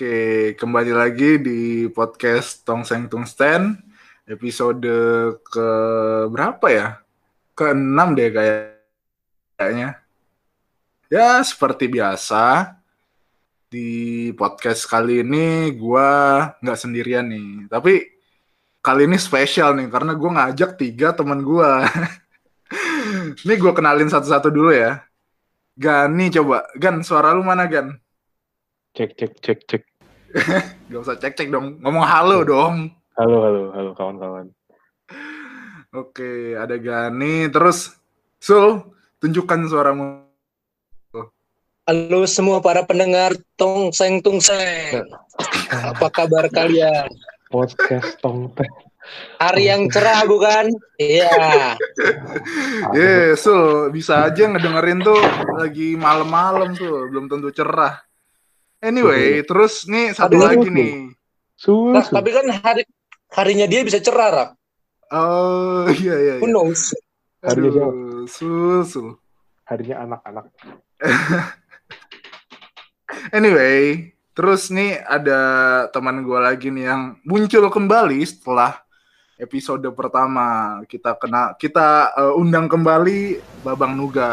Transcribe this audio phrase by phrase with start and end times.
[0.00, 3.76] Oke, kembali lagi di podcast Tongseng Tungsten
[4.24, 4.88] episode
[5.44, 5.68] ke
[6.24, 7.04] berapa ya?
[7.52, 10.00] Ke enam deh kayaknya.
[11.12, 12.80] Ya, seperti biasa
[13.68, 18.00] di podcast kali ini gua nggak sendirian nih, tapi
[18.80, 21.84] kali ini spesial nih karena gue ngajak tiga teman gua.
[23.44, 25.04] ini gue kenalin satu-satu dulu ya.
[25.76, 28.00] Gani coba, Gan suara lu mana Gan?
[28.96, 29.89] Cek cek cek cek.
[30.90, 32.94] Gak usah cek-cek dong, ngomong halo dong.
[33.18, 34.46] Halo halo halo kawan-kawan.
[35.90, 37.50] Oke, ada Gani.
[37.50, 37.98] Terus,
[38.38, 38.78] Sul,
[39.18, 40.22] tunjukkan suaramu.
[41.90, 45.02] Halo semua para pendengar Tongseng Tungseng.
[45.74, 47.10] Apa kabar kalian?
[47.50, 48.70] Podcast tong teh.
[49.42, 50.70] Hari yang cerah bukan?
[51.02, 51.74] Iya.
[52.94, 55.18] Yeah, Sul, bisa aja ngedengerin tuh
[55.58, 57.98] lagi malam-malam tuh, belum tentu cerah.
[58.80, 60.72] Anyway, terus nih satu Aduh, lagi aduh.
[60.72, 60.92] nih.
[61.92, 62.82] Nah, tapi kan hari
[63.36, 64.50] harinya dia bisa cerah, Rak.
[65.12, 66.34] Oh, iya iya.
[66.40, 66.56] Who iya.
[66.56, 66.96] knows?
[67.44, 67.92] Harinya siapa?
[68.88, 69.20] Sul.
[69.68, 70.44] Harinya anak-anak.
[73.34, 75.42] Anyway, terus nih ada
[75.90, 78.80] teman gue lagi nih yang muncul kembali setelah
[79.36, 80.78] episode pertama.
[80.86, 84.30] Kita kena kita eh, undang kembali Babang Nuga.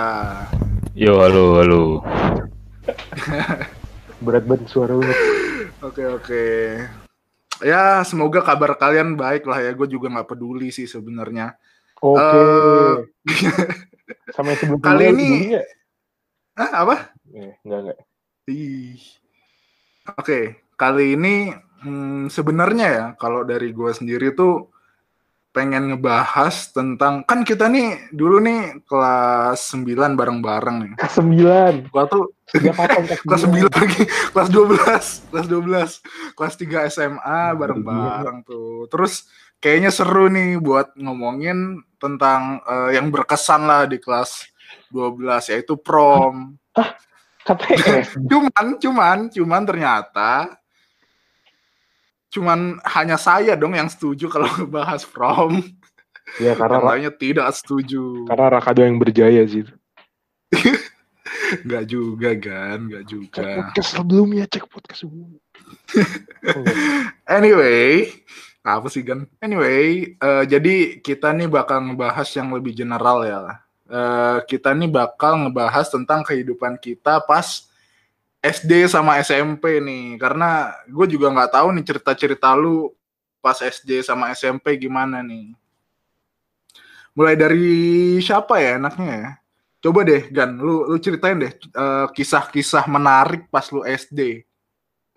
[0.93, 1.83] Yo, halo, halo.
[4.21, 5.05] Berat banget suara lu.
[5.85, 6.43] Oke oke.
[7.61, 9.71] Ya semoga kabar kalian baik lah ya.
[9.77, 11.53] Gue juga nggak peduli sih sebenarnya.
[12.01, 12.21] Oke.
[12.21, 12.93] Eh,
[14.33, 15.57] Sama yang sebelum kali ini-.
[16.57, 17.13] Ah, apa?
[17.33, 17.99] Eh, enggak enggak.
[18.49, 19.01] Ih.
[20.17, 20.39] Oke,
[20.79, 21.51] kali ini
[21.83, 24.71] hmm, sebenarnya ya kalau dari gue sendiri tuh
[25.55, 30.93] pengen ngebahas tentang kan kita nih dulu nih kelas 9 bareng-bareng nih.
[31.01, 31.73] Kelas sembilan.
[31.89, 32.77] Gua tuh kelas
[33.27, 38.85] kelas 9 lagi, kelas 12, kelas 12, kelas 3 SMA bareng-bareng tuh.
[38.93, 39.25] Terus
[39.57, 44.45] kayaknya seru nih buat ngomongin tentang eh, yang berkesan lah di kelas
[44.93, 46.55] 12 yaitu prom.
[47.41, 50.59] Katanya Cuman, cuman, cuman ternyata
[52.27, 55.63] cuman hanya saya dong yang setuju kalau ngebahas prom.
[56.43, 58.27] Ya karena lainnya tidak setuju.
[58.27, 59.63] karena Rakado yang berjaya sih.
[61.63, 63.47] Nggak juga kan, nggak Cek juga.
[63.63, 65.41] podcast sebelumnya, cek podcast sebelumnya.
[66.47, 66.63] Oh.
[67.27, 68.07] Anyway,
[68.63, 69.27] apa sih kan?
[69.43, 73.39] Anyway, eh, jadi kita nih bakal ngebahas yang lebih general ya.
[73.87, 77.66] Eh, kita nih bakal ngebahas tentang kehidupan kita pas
[78.41, 80.17] SD sama SMP nih.
[80.21, 82.93] Karena gue juga nggak tahu nih cerita-cerita lu
[83.41, 85.53] pas SD sama SMP gimana nih.
[87.17, 87.67] Mulai dari
[88.21, 89.31] siapa ya enaknya ya?
[89.81, 94.45] Coba deh, Gan, lu, lu ceritain deh eh, kisah-kisah menarik pas lu SD.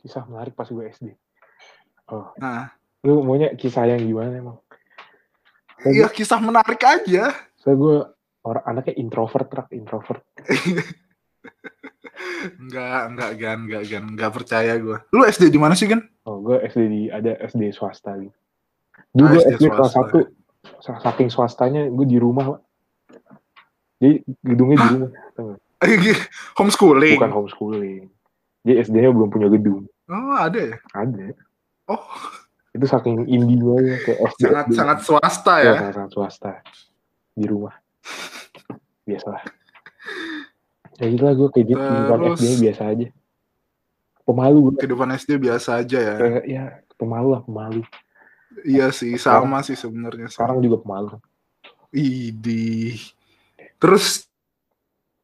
[0.00, 1.12] Kisah menarik pas gue SD.
[2.10, 2.72] Oh, Nah,
[3.04, 4.58] lu maunya kisah yang gimana emang?
[5.80, 7.32] Iya kisah menarik aja.
[7.56, 8.04] Saya gue
[8.44, 10.24] orang anaknya introvert, rak introvert.
[12.56, 14.96] Enggak, enggak, Gan, enggak, Gan, enggak percaya gue.
[15.10, 16.00] Lu SD di mana sih, Gan?
[16.22, 18.32] Oh, gue SD di ada SD swasta gitu.
[19.10, 20.18] Dulu Ah, SD SD kelas satu,
[20.78, 22.60] sa- saking swastanya gue di rumah, Pak.
[23.98, 24.12] Jadi
[24.42, 25.10] gedungnya di rumah?
[26.54, 27.16] Homeschooling.
[27.16, 28.04] bukan homeschooling.
[28.60, 30.76] Jadi SD-nya belum punya gedung, Oh, ada ya?
[30.92, 31.32] ada.
[31.86, 32.04] Oh,
[32.70, 34.40] Itu saking indie gue kayak SD.
[34.44, 34.74] sangat SD.
[34.76, 35.74] sangat swasta Ya, ya.
[35.74, 36.50] sangat, sangat swasta
[37.32, 37.74] di rumah.
[39.02, 39.42] Biasalah.
[41.00, 43.06] Ya gitu lah gue kayak gitu, kehidupan SD biasa aja.
[44.22, 46.14] Pemalu gue, Kehidupan SD biasa aja ya.
[46.20, 47.82] kayak ya pemalu lah, pemalu.
[48.62, 50.28] Iya sih, sama sih sebenarnya.
[50.28, 51.16] Sekarang juga pemalu.
[51.90, 53.00] Idi.
[53.80, 54.28] Terus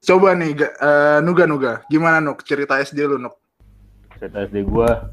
[0.00, 3.36] coba nih, eh, Nuga Nuga, gimana Nuk cerita SD lu Nuk?
[4.16, 5.12] Cerita SD gua,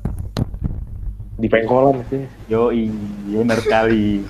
[1.36, 2.24] Di pengkolan sih.
[2.48, 2.88] yoi,
[3.28, 4.24] bener sekali.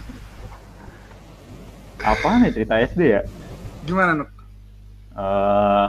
[2.02, 3.22] Apaan ya cerita SD ya?
[3.86, 4.30] Gimana Nuk?
[5.14, 5.88] Eh,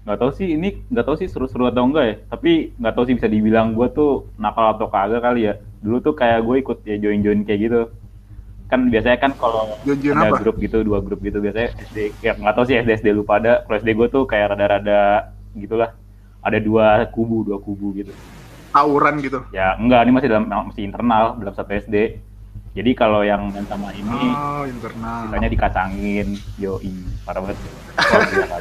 [0.00, 2.16] nggak tahu sih ini nggak tahu sih seru-seru atau enggak ya.
[2.32, 5.54] Tapi nggak tahu sih bisa dibilang gue tuh nakal atau kagak kali ya.
[5.84, 7.80] Dulu tuh kayak gue ikut ya join-join kayak gitu.
[8.70, 10.40] Kan biasanya kan kalau ada apa?
[10.40, 13.66] grup gitu dua grup gitu biasanya SD ya nggak tahu sih SD SD lu pada
[13.66, 15.92] kalau SD gue tuh kayak rada-rada gitulah.
[16.40, 18.14] Ada dua kubu dua kubu gitu.
[18.70, 19.42] Tawuran gitu.
[19.50, 22.22] ya enggak ini masih dalam masih internal dalam satu SD
[22.70, 25.26] jadi kalau yang main sama ini Oh, internal.
[25.26, 26.94] Katanya dikacangin, yoi,
[27.26, 27.58] parah banget.
[27.98, 28.58] Nah,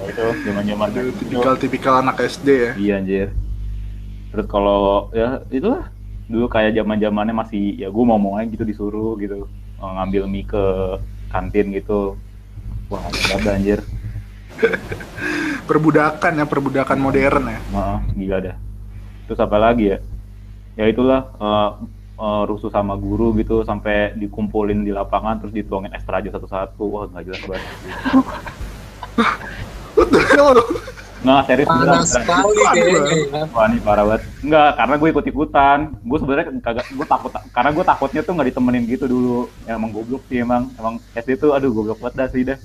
[0.10, 1.18] itu zaman-zaman Aduh, itu.
[1.20, 2.72] tipikal-tipikal anak SD ya.
[2.78, 3.28] Iya anjir.
[4.30, 5.90] Terus kalau ya itulah
[6.30, 9.44] dulu kayak zaman-zamannya masih ya gue mau mau gitu disuruh gitu
[9.82, 10.64] eh, ngambil mie ke
[11.28, 12.14] kantin gitu.
[12.88, 13.82] Wah, ada anjir.
[15.68, 18.56] perbudakan ya perbudakan modern ya Maaf, gila dah.
[19.26, 19.98] Terus apa lagi ya?
[20.78, 21.70] Ya itulah eh,
[22.20, 26.84] eh, rusuh sama guru gitu sampai dikumpulin di lapangan terus dituangin ekstra aja satu-satu.
[26.84, 27.64] Wah nggak jelas banget.
[31.20, 32.04] Nggak serius Panas beneran.
[32.08, 33.12] sekali kayaknya.
[33.28, 33.44] ya.
[33.52, 34.22] Wah ini parah banget.
[34.40, 35.78] Enggak, karena gue ikut ikutan.
[36.00, 39.38] Gue sebenarnya kagak, gue takut, karena gue takutnya tuh nggak ditemenin gitu dulu.
[39.68, 42.58] Ya, emang goblok sih emang, emang SD tuh, aduh goblok banget dah sih dah.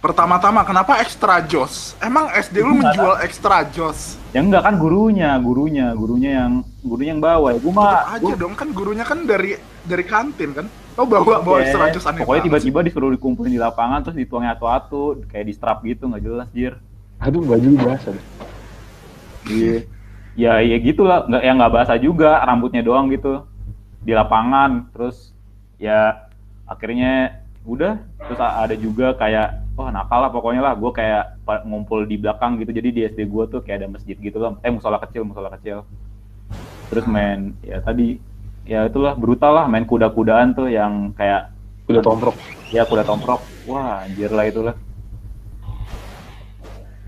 [0.00, 5.90] Pertama-tama kenapa extra jos emang SD lu menjual extra jos Ya enggak kan gurunya, gurunya,
[5.90, 7.50] gurunya yang gurunya yang bawa.
[7.50, 11.02] Ya, gue Tetep mah, aja gue dong kan gurunya kan dari dari kantin kan oh
[11.02, 15.26] bawa bawa Ya, extra jos aneh Pokoknya tiba-tiba disuruh dikumpulin di lapangan terus dituangin atu-atu
[15.26, 16.78] kayak di strap gitu nggak jelas jir.
[17.18, 18.14] Aduh baju basah.
[18.14, 18.26] deh.
[19.50, 19.76] Iya.
[20.38, 23.42] Ya ya gitulah nggak yang nggak basah juga rambutnya doang gitu
[24.00, 25.34] di lapangan terus
[25.76, 26.30] ya
[26.70, 30.76] akhirnya udah terus ada juga kayak wah nakal lah pokoknya lah.
[30.76, 32.76] Gue kayak ngumpul di belakang gitu.
[32.76, 35.88] Jadi di SD gue tuh kayak ada masjid gitu lah eh musola kecil musola kecil.
[36.92, 38.20] Terus main ya tadi
[38.68, 39.66] ya itulah brutal lah.
[39.66, 41.56] Main kuda-kudaan tuh yang kayak
[41.88, 42.36] Udah tomprok.
[42.70, 43.40] ya kuda tomprok.
[43.64, 44.74] Wah anjir lah itulah.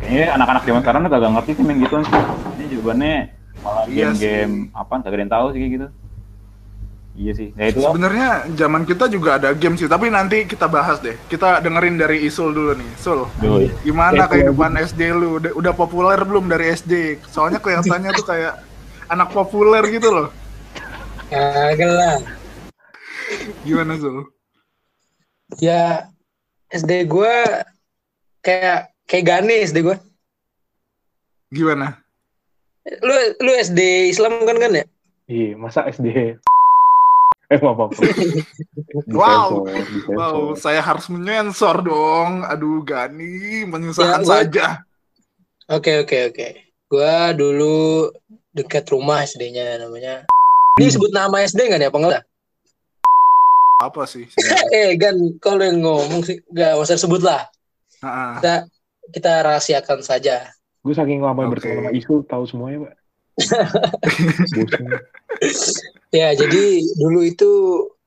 [0.00, 2.22] Kayaknya anak-anak zaman sekarang tuh kagak ngerti sih main gituan sih.
[2.58, 3.14] Ini jawabannya
[3.62, 4.92] malah Iya game-game apa?
[5.04, 5.88] Kagak ada yang tahu sih gitu
[7.12, 10.96] iya sih ya itulah Sebenarnya zaman kita juga ada game sih, tapi nanti kita bahas
[11.04, 11.12] deh.
[11.28, 12.90] Kita dengerin dari Isul dulu nih.
[12.96, 13.68] Sul, Doi.
[13.84, 15.36] gimana Eh, kehidupan SD lu?
[15.36, 17.20] Udah, udah populer belum dari SD?
[17.28, 18.64] Soalnya kelihatannya tuh kayak
[19.12, 20.28] anak populer gitu loh.
[21.28, 22.16] Kagak lah.
[23.64, 24.28] Gimana Sul?
[25.60, 26.08] Ya
[26.72, 27.34] SD gue
[28.40, 29.96] kayak kayak Gani SD gue.
[31.52, 32.00] Gimana?
[33.04, 33.14] Lu
[33.44, 34.84] lu SD Islam kan kan ya?
[35.28, 36.40] Iya, masa SD?
[37.52, 37.92] Eh, maaf, maaf.
[39.12, 39.68] Wow.
[39.68, 40.16] Disensor.
[40.16, 42.44] Wow, saya harus menyensor dong.
[42.48, 44.66] Aduh, Gani, menyusahkan Ya, saja.
[45.68, 46.48] Oke oke oke.
[46.88, 48.08] Gua dulu
[48.52, 50.24] dekat rumah SD-nya namanya.
[50.80, 52.22] Ini sebut nama SD nggak nih apa enggak?
[53.84, 54.24] Apa sih?
[54.76, 57.44] Eh Gan, kalau yang ngomong sih nggak usah sebut lah.
[58.00, 58.54] Ah, Kita
[59.12, 60.48] kita rahasiakan saja.
[60.80, 61.60] Gue saking lama Oke.
[61.60, 62.92] bersama sama Isul, tahu semuanya, Pak.
[66.12, 66.62] Ya jadi
[67.00, 67.50] dulu itu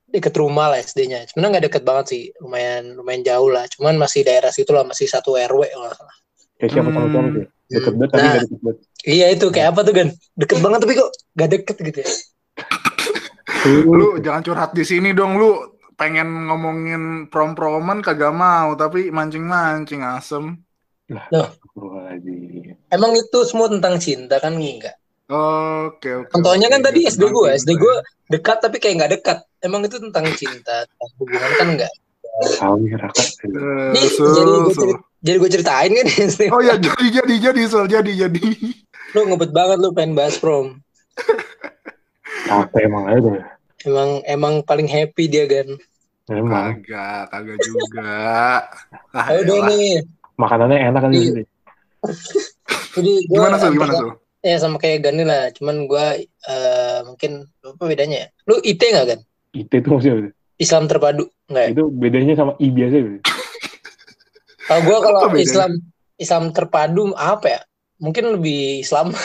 [0.06, 1.26] deket rumah lah SD-nya.
[1.28, 3.66] Sebenarnya nggak deket banget sih, lumayan lumayan jauh lah.
[3.68, 6.16] Cuman masih daerah situ lah, masih satu RW kalau nggak salah.
[6.62, 7.12] Kayak siapa Hmm.
[7.12, 7.46] suami sih?
[7.66, 8.30] Deket banget, tapi Nah.
[8.32, 8.78] nggak deket banget.
[9.06, 10.10] Iya itu kayak apa tuh Gan?
[10.38, 12.10] Deket banget tapi kok gak deket gitu ya?
[14.00, 15.50] lu jangan curhat di sini dong, lu
[15.98, 20.58] pengen ngomongin prom-proman kagak mau, tapi mancing-mancing asem.
[21.06, 22.78] Astagfirullahaladzim.
[22.90, 24.98] Emang itu semua tentang cinta kan enggak?
[25.26, 26.30] Oke, oke.
[26.30, 27.96] Contohnya kan tadi SD gue, SD gue
[28.30, 29.38] dekat tapi kayak nggak dekat.
[29.60, 31.94] Emang itu tentang cinta, tentang hubungan kan enggak?
[32.60, 33.24] Tahu nih, Raka.
[33.24, 34.74] Eh, Nih, jadi gue Sul.
[34.76, 36.42] cerit- jadi gue ceritain kan SD.
[36.52, 38.44] Oh ya, jadi jadi jadi Sul, jadi jadi.
[39.12, 40.78] Lu ngebet banget lu pengen bahas prom.
[42.46, 43.34] Capek emang aja.
[43.82, 45.74] Emang emang paling happy dia kan.
[46.28, 46.82] Emang.
[46.82, 48.14] Kagak, kagak juga.
[49.10, 49.70] Ah, Ayo elah.
[49.70, 50.04] nih.
[50.36, 51.28] Makanannya enak kan di Iya.
[51.32, 51.44] sini.
[52.94, 54.12] Jadi Gimana Sul, gimana Sul?
[54.46, 58.28] Ya sama kayak Gani lah, cuman gua eh, mungkin apa bedanya ya?
[58.46, 59.20] Lu IT nggak kan?
[59.58, 60.30] IT itu maksudnya apa?
[60.62, 61.70] Islam terpadu nggak ya?
[61.74, 63.20] Itu bedanya sama I biasa gitu.
[64.70, 65.38] Kalau gua kalau Apa?
[65.42, 65.72] Islam
[66.22, 67.62] Islam terpadu apa ya?
[67.98, 69.18] Mungkin lebih Islam.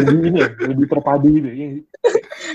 [0.00, 1.48] Lebih ini ya, lebih terpadu gitu.
[1.52, 1.66] ya.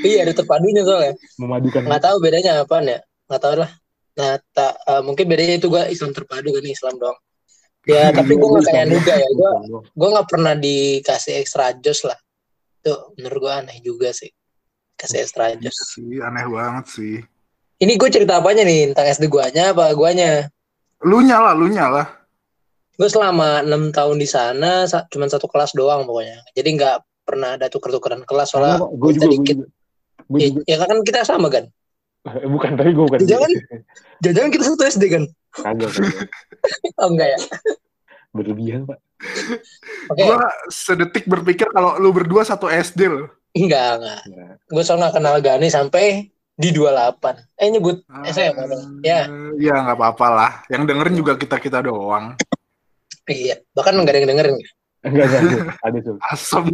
[0.02, 1.14] iya ada terpadunya soalnya.
[1.38, 1.82] Memadukan.
[1.86, 3.00] Nggak tahu bedanya apaan ya?
[3.30, 3.72] Nggak tahu lah.
[4.18, 7.18] Nah, tak, eh, mungkin bedanya itu gua Islam terpadu kan Islam dong.
[7.88, 9.30] Ya, tapi gua nggak kayak Nuga ya.
[9.34, 9.52] Gua
[9.82, 12.20] gue nggak pernah dikasih extra jos lah
[12.78, 14.32] itu menurut gue aneh juga sih
[14.94, 17.16] kasih extra jos Sih, aneh banget sih.
[17.78, 20.48] ini gue cerita apanya nih tentang SD guanya apa guanya
[21.04, 22.06] Lu nyala, lu nyala.
[22.94, 27.54] gue selama enam tahun di sana sa- cuman satu kelas doang pokoknya jadi nggak pernah
[27.54, 29.56] ada tuker-tukeran kelas soalnya Gue juga, gue dikit.
[29.58, 29.68] juga.
[30.26, 30.62] Gue ya, juga.
[30.66, 31.66] ya kan kita sama kan
[32.54, 33.20] Bukan, tapi gue bukan.
[33.24, 33.50] Jangan.
[34.22, 35.90] jangan kita satu SD kan Kagak,
[37.02, 37.40] oh enggak ya
[38.30, 39.00] Berlebihan, Pak.
[40.14, 43.26] oke Gua sedetik berpikir kalau lu berdua satu SD loh.
[43.54, 49.26] enggak enggak Nah, gue soalnya kenal Gani sampai di 28 eh nyebut SMA dong ya
[49.58, 50.52] Ya nggak apa-apa lah.
[50.70, 52.34] Yang dengerin juga kita kita doang.
[53.26, 54.56] iya bahkan nggak ada yang dengerin
[55.02, 55.66] enggak, enggak, enggak.
[55.82, 56.16] Ada tuh.
[56.22, 56.66] Asem.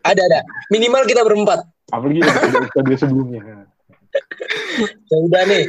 [0.00, 0.40] ada ada
[0.70, 3.42] minimal kita berempat Apalagi yang ada episode sebelumnya.
[5.06, 5.64] Ya udah nih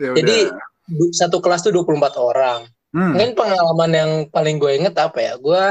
[0.00, 1.10] Ya Jadi udah.
[1.14, 2.66] satu kelas tuh 24 orang.
[2.90, 3.14] Hmm.
[3.14, 5.32] Mungkin pengalaman yang paling gue inget apa ya?
[5.38, 5.62] Gue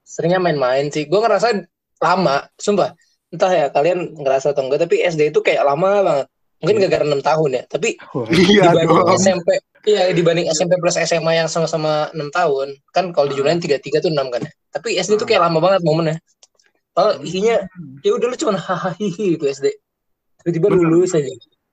[0.00, 1.04] seringnya main-main sih.
[1.04, 1.66] Gue ngerasa
[1.98, 2.94] lama, sumpah.
[3.28, 6.26] Entah ya kalian ngerasa atau enggak, tapi SD itu kayak lama banget.
[6.56, 7.62] Mungkin gara-gara 6 tahun ya.
[7.66, 7.88] Tapi
[8.30, 9.18] Iya dibanding dong.
[9.18, 9.48] SMP,
[9.82, 13.32] Iya dibanding SMP plus SMA yang sama-sama 6 tahun kan kalau Hmm.
[13.34, 14.52] dijumlahin tiga tiga tuh 6 kan ya.
[14.70, 16.16] Tapi SD tuh kayak lama banget momennya.
[16.92, 17.26] Kalau Hmm.
[17.26, 17.56] isinya
[18.00, 19.74] ya udah lu cuma hahaha gitu SD.
[20.46, 21.26] Tiba-tiba lulus aja.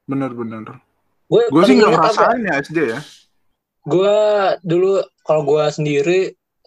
[0.10, 0.82] Bener-bener.
[1.30, 3.00] Gue Gue sih nggak ngerasain ya SD ya.
[3.86, 4.16] Gue
[4.66, 6.20] dulu kalau gue sendiri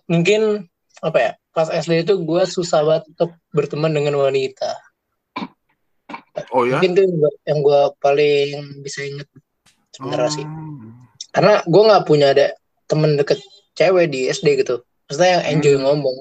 [0.07, 0.71] mungkin
[1.03, 4.71] apa ya pas SD itu gue susah banget untuk berteman dengan wanita.
[6.55, 6.79] Oh ya?
[6.79, 7.03] Mungkin itu
[7.49, 9.29] yang gue paling bisa inget
[9.97, 10.47] sebenarnya sih.
[10.47, 10.95] Oh.
[11.35, 12.55] Karena gue nggak punya ada
[12.87, 13.43] temen deket
[13.75, 14.85] cewek di SD gitu.
[15.11, 15.85] Maksudnya yang enjoy Hmm.
[15.91, 16.19] ngomong.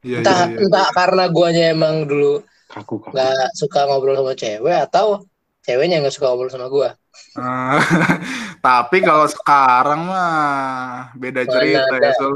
[0.00, 0.64] Iya, entah iya, iya.
[0.64, 3.10] entah karena guanya emang dulu Kaku kaku.
[3.10, 5.26] nggak suka ngobrol sama cewek atau
[5.66, 6.94] ceweknya nggak suka ngobrol sama gua.
[7.34, 7.82] Ah,
[8.66, 12.10] tapi kalau sekarang mah beda Mana cerita ya, ada.
[12.14, 12.34] Sul.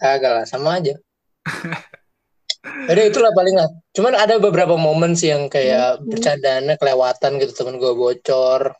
[0.00, 0.96] Kagak lah, sama aja.
[2.88, 3.68] Jadi itulah paling lah.
[3.92, 8.72] Cuman ada beberapa momen sih yang kayak bercandanya kelewatan gitu temen gua bocor.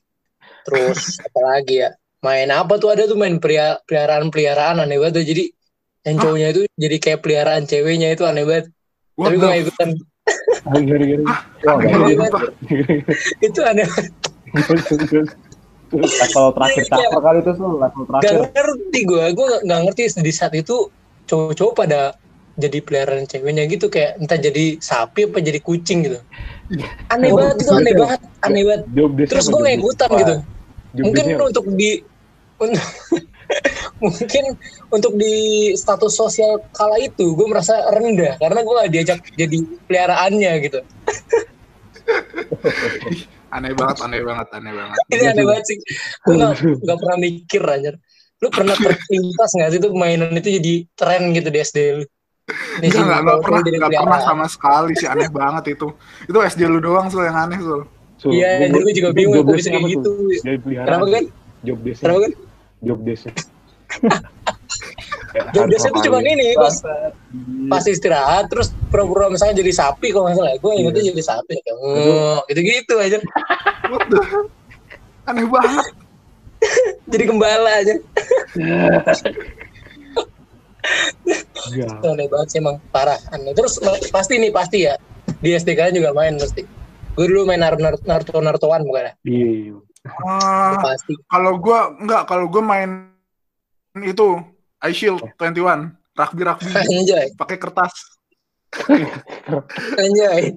[0.65, 1.93] Terus apa lagi ya?
[2.25, 5.27] Main apa tuh ada tuh main pria peliharaan peliharaan aneh banget tuh.
[5.29, 5.45] Jadi
[6.09, 8.67] yang cowoknya itu jadi kayak peliharaan ceweknya itu aneh banget.
[9.15, 9.91] What Tapi nggak ikutan.
[10.67, 10.75] Ah,
[13.43, 13.87] itu aneh
[15.95, 18.41] level terakhir Iya, caper kali itu tuh level Gak terakhir.
[18.53, 20.77] ngerti gue, gue gak, ngerti di saat itu
[21.29, 22.13] cowok-cowok pada
[22.59, 26.19] jadi peliharaan ceweknya gitu kayak entah jadi sapi apa jadi kucing gitu.
[27.09, 28.83] Aneh Oh, banget itu aneh banget, aneh banget.
[29.31, 29.81] Terus gue job gak desk?
[29.81, 30.35] ikutan Wah, gitu.
[30.99, 31.91] Mungkin untuk di
[32.59, 32.83] untuk
[34.03, 34.45] mungkin
[34.93, 40.53] untuk di status sosial kala itu gue merasa rendah karena gue gak diajak jadi peliharaannya
[40.65, 40.81] gitu.
[43.49, 44.97] Aneh banget, aneh banget, aneh banget.
[45.09, 45.79] Ini aneh banget sih.
[46.25, 47.95] Gue gak, gak pernah mikir anjir.
[48.39, 52.05] Lu pernah terlintas gak sih tuh mainan itu jadi tren gitu di SD lu?
[52.81, 55.93] Enggak, mau enggak pernah, jadi enggak pernah sama sekali sih, aneh banget itu.
[56.25, 57.85] Itu SD lu doang, Sul, yang aneh, Sul.
[58.33, 59.91] Iya, anjir gue juga bingung desk bisa kayak tuh?
[59.93, 60.13] gitu.
[60.43, 60.71] Jadi.
[60.81, 61.25] Kenapa kan?
[61.61, 62.01] Job desk.
[62.01, 62.33] Kenapa kan?
[62.81, 63.27] Job desk.
[65.55, 66.75] Job desknya tuh cuma ini pas
[67.69, 70.53] pas istirahat terus pura-pura misalnya jadi sapi kalau nggak salah.
[70.57, 71.11] Gue ingetnya Iya.
[71.13, 73.19] jadi sapi kayak "Oh," gitu-gitu aja.
[75.29, 75.87] Aneh banget.
[77.09, 77.95] Jadi gembala aja.
[81.69, 83.53] Itu aneh banget sih emang parah aneh.
[83.53, 84.97] Terus pasti nih pasti ya
[85.39, 86.65] di SD kalian juga main pasti.
[87.15, 89.13] Gue dulu main Naruto Naruto Narutoan bukan ya?
[89.23, 89.75] Iya.
[90.07, 91.15] Ah, Pasti.
[91.27, 92.91] kalau gua enggak, kalau gua main
[93.99, 94.39] itu
[94.87, 97.95] Ice Shield 21, rugby-rugby Anjay, pakai kertas.
[100.03, 100.53] anjay.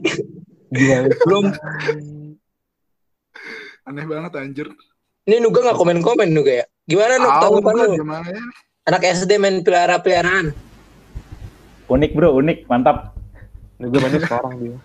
[1.26, 1.50] Belum
[3.82, 4.68] Aneh banget anjir.
[5.24, 6.66] ini Nuga nggak komen-komen Nuga ya?
[6.86, 7.94] Gimana Nuga Tahu tanggapan lu?
[8.04, 8.44] gimana ya?
[8.84, 10.54] Anak SD main pelihara-peliharaan.
[11.88, 13.12] unik bro unik mantap
[13.78, 14.78] gue mainnya sekarang dia.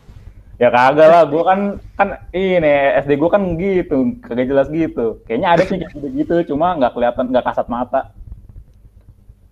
[0.56, 1.60] Ya kagak lah gua kan
[2.00, 6.34] kan ini SD gua kan gitu kagak jelas gitu kayaknya ada sih kayak gitu gitu
[6.54, 8.12] cuma nggak kelihatan nggak kasat mata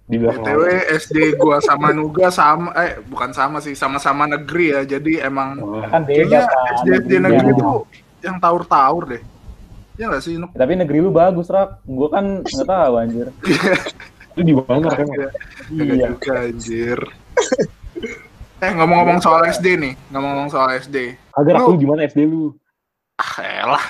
[0.05, 0.21] Di.
[0.21, 0.65] BTW
[1.01, 4.85] SD gua sama Nuga sama eh bukan sama sih, sama-sama negeri ya.
[4.85, 7.89] Jadi emang Wah, kan kayaknya beda kan SD SD negeri tuh
[8.21, 9.23] yang taur-taur deh.
[9.97, 10.53] Ya nggak sih, Nuk?
[10.53, 13.33] tapi negeri lu bagus rak gua kan nggak tahu anjir
[14.37, 15.07] itu di mana kan?
[15.73, 16.99] Iya juga anjir.
[18.63, 21.19] Eh ngomong-ngomong soal SD nih, ngomong-ngomong soal SD.
[21.35, 22.55] Lu- aku di mana SD lu?
[23.15, 23.85] Ah, elah.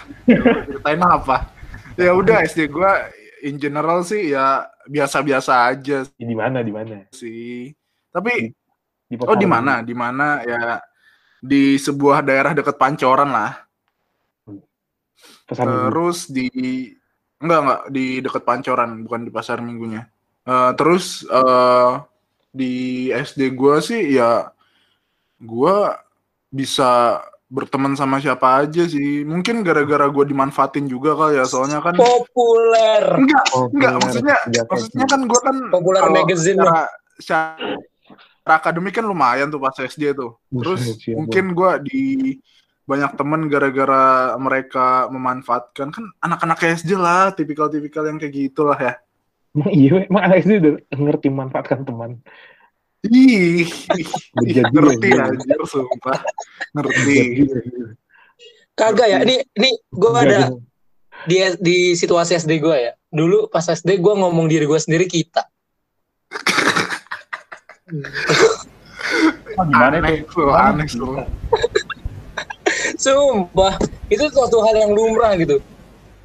[0.68, 1.48] Ceritain apa?
[1.96, 3.08] Ya udah SD gua
[3.44, 6.60] in general sih ya biasa-biasa aja di mana?
[6.60, 7.04] Di mana?
[7.12, 7.72] sih.
[8.12, 8.52] Tapi
[9.04, 9.84] Di oh di mana?
[9.84, 10.80] Di mana ya
[11.44, 13.52] di sebuah daerah dekat Pancoran lah.
[15.44, 15.84] Pesan Minggu.
[15.92, 16.48] Terus di
[17.40, 20.08] enggak enggak di dekat Pancoran, bukan di pasar minggunya.
[20.44, 21.90] Eh, terus eh,
[22.48, 22.72] di
[23.12, 24.53] SD gua sih ya
[25.44, 26.00] gua
[26.48, 29.22] bisa berteman sama siapa aja sih.
[29.22, 33.04] Mungkin gara-gara gua dimanfaatin juga kali ya, soalnya kan Populer.
[33.20, 34.36] enggak Oh, enggak maksudnya
[34.66, 36.82] maksudnya kan gua kan Populer magazine secara,
[37.20, 40.40] secara akademik kan lumayan tuh pas SD tuh.
[40.50, 42.34] Terus Buset, siap, mungkin gua di
[42.84, 49.00] banyak temen gara-gara mereka memanfaatkan kan anak-anak SD lah tipikal-tipikal yang kayak gitulah ya
[49.70, 52.18] iya, emang anak SD udah ngerti manfaatkan teman.
[53.12, 53.68] Ih
[54.72, 55.28] ngerti iya.
[55.28, 56.24] anjir sumpah
[56.72, 57.44] ngerti
[58.74, 59.18] Kagak ya.
[59.22, 60.50] Ini ini gue ada
[61.30, 62.92] di di situasi SD gue ya.
[63.06, 65.46] Dulu pas SD gue ngomong diri gue sendiri kita.
[69.54, 71.22] Oh, gimana aneh itu tuh aneh tuh
[72.98, 73.78] Sumpah,
[74.10, 75.62] itu suatu hal yang lumrah gitu.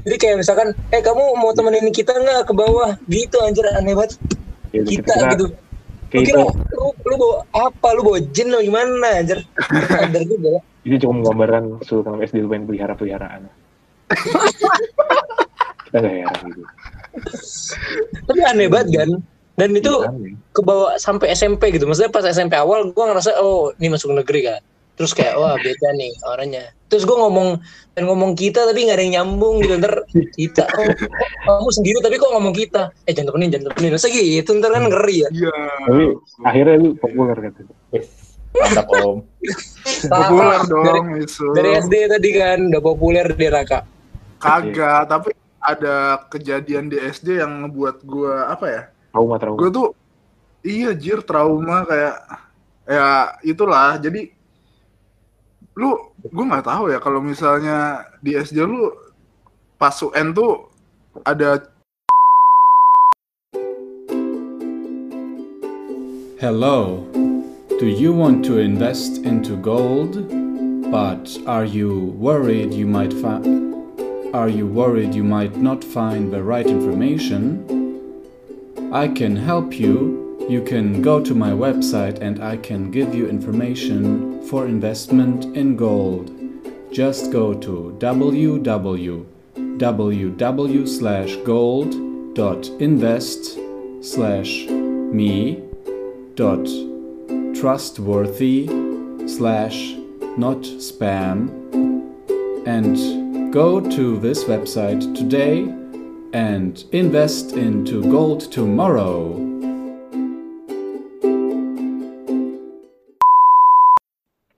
[0.02, 2.98] Jadi kayak misalkan, eh kamu mau temenin kita nggak ke bawah?
[3.06, 4.18] Gitu anjir aneh banget.
[4.74, 5.54] Ya, Kita gitu.
[6.10, 7.88] Kayak kira itu, lu, lu bawa apa?
[7.94, 9.40] Lu bawa jin atau gimana anjir?
[9.94, 10.50] Sadar juga.
[10.58, 10.62] ya.
[10.88, 13.46] itu cuma menggambarkan sultan SD lu main pelihara-peliharaan.
[15.86, 16.64] Kita gak heran gitu.
[18.26, 19.10] Tapi aneh banget kan.
[19.60, 20.34] Dan itu Aneh.
[20.56, 21.86] kebawa sampai SMP gitu.
[21.86, 24.62] Maksudnya pas SMP awal gue ngerasa oh ini masuk negeri kan.
[25.00, 26.76] Terus kayak wah beda nih orangnya.
[26.92, 27.64] Terus gue ngomong
[27.96, 29.80] dan ngomong kita tapi nggak ada yang nyambung gitu.
[29.80, 30.04] Ntar
[30.36, 30.92] kita oh,
[31.48, 32.92] oh, kamu sendiri tapi kok ngomong kita.
[33.08, 33.96] Eh jangan temenin jangan temenin.
[33.96, 35.30] Masa gitu ntar kan ngeri ya.
[35.32, 35.56] Iya.
[35.88, 36.04] Tapi
[36.44, 37.52] akhirnya lu populer kan.
[37.96, 38.08] Wes,
[38.52, 39.24] mantap om.
[40.12, 41.46] Populer dong Dari, itu.
[41.56, 43.80] dari SD tadi kan udah populer di Raka.
[44.40, 48.82] Kagak, tapi ada kejadian di SD yang ngebuat gua apa ya?
[49.16, 49.58] Trauma trauma.
[49.64, 49.88] Gue tuh
[50.68, 52.16] iya jir trauma kayak
[52.84, 53.08] ya
[53.48, 53.96] itulah.
[53.96, 54.39] Jadi
[55.80, 58.92] lu gue nggak tahu ya kalau misalnya di SD lu
[59.80, 60.68] pas UN tuh
[61.24, 61.64] ada
[66.40, 67.04] Hello.
[67.84, 70.24] Do you want to invest into gold?
[70.88, 73.76] But are you worried you might find
[74.32, 77.60] Are you worried you might not find the right information?
[78.92, 80.16] I can help you.
[80.48, 85.76] You can go to my website and I can give you information for investment in
[85.78, 86.32] gold.
[86.92, 89.26] Just go to www
[90.88, 93.58] slash gold dot invest
[94.02, 95.62] slash me
[96.36, 96.66] dot
[97.56, 98.68] trustworthy
[99.28, 99.96] slash
[100.38, 101.50] not spam
[102.66, 105.62] and go to this website today
[106.34, 109.49] and invest into gold tomorrow.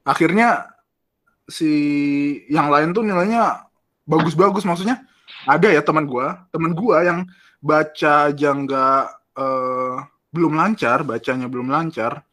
[0.02, 0.72] Akhirnya
[1.50, 1.72] si
[2.48, 3.68] yang lain tuh nilainya
[4.06, 4.66] bagus-bagus.
[4.66, 5.04] Maksudnya
[5.46, 7.20] ada ya teman gua teman gua yang
[7.62, 9.04] baca aja nggak
[9.38, 9.96] eh,
[10.32, 12.24] belum lancar bacanya belum lancar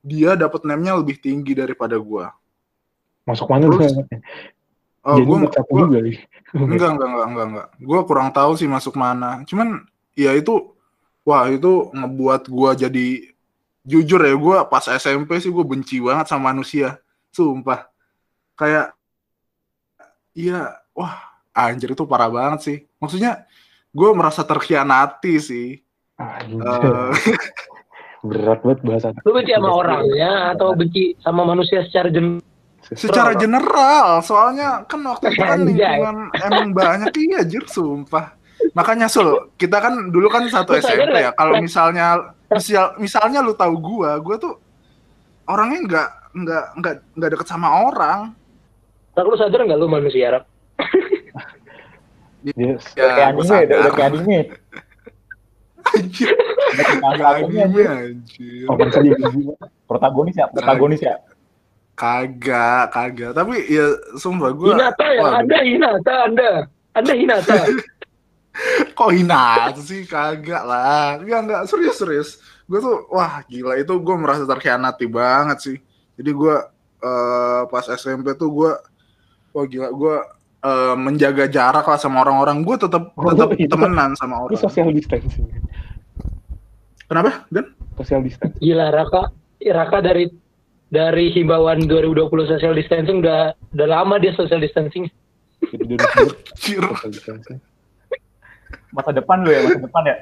[0.00, 2.32] dia dapat name-nya lebih tinggi daripada gua.
[3.26, 3.92] Masuk mana Terus?
[5.04, 6.16] oh, Jadi gua, buat satu gua juga nih.
[6.54, 9.44] enggak enggak enggak enggak enggak gua kurang tahu sih masuk mana.
[9.44, 9.84] Cuman
[10.16, 10.72] ya itu
[11.26, 13.36] wah itu ngebuat gua jadi
[13.84, 16.96] jujur ya gua pas SMP sih gua benci banget sama manusia
[17.38, 17.86] sumpah.
[18.58, 18.98] Kayak
[20.34, 22.78] iya wah anjir itu parah banget sih.
[22.98, 23.46] Maksudnya
[23.94, 25.68] gue merasa terkhianati sih.
[26.18, 26.58] Anjir.
[26.58, 27.14] Eh,
[28.26, 29.14] Berat banget bahasan.
[29.22, 32.42] Lu benci sama orangnya atau benci sama manusia secara jen
[32.88, 37.14] secara general soalnya kan waktu itu kan lingkungan emang banyak.
[37.14, 38.34] Iya jir sumpah.
[38.74, 41.30] Makanya sul kita kan dulu kan satu SMP ya.
[41.30, 41.34] Nggak?
[41.38, 44.58] kalau misalnya misal, misalnya lu tahu gua gua tuh
[45.46, 48.32] orangnya nggak nggak nggak nggak deket sama orang
[49.16, 50.44] Rak, lu sadar nggak lu manusia Rak?
[52.38, 54.40] Dia ya Kayak anime, udah, udah sadar kayak anime.
[55.88, 56.30] anjir
[57.18, 58.66] anime, anjir.
[59.02, 59.42] gigi.
[59.88, 61.16] Protagonis ya, protagonis ya.
[61.98, 66.50] kagak kagak tapi ya sumpah gua Hinata ya, wah, Anda Hinata, Anda.
[66.94, 67.54] Anda Hinata.
[68.98, 72.28] kok hina sih kagak lah enggak enggak serius serius
[72.66, 75.76] gue tuh wah gila itu gue merasa terkhianati banget sih
[76.18, 76.54] jadi gue
[77.00, 78.70] eh, pas SMP tuh gue
[79.50, 80.16] wah gila gue
[80.60, 84.60] eh, menjaga jarak lah sama orang-orang gue tetap Oh, tetap itu- temenan sama Ini orang
[84.60, 85.46] social distancing.
[87.04, 88.58] kenapa dan Social distancing.
[88.60, 90.30] Gila Raka, Raka dari
[90.88, 95.10] dari himbauan 2020 social distancing udah udah lama dia social distancing.
[96.58, 97.42] Social.
[98.88, 100.16] Masa depan lu ya, masa depan ya.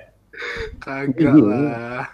[0.79, 1.45] kagak Iya.
[1.45, 2.07] lah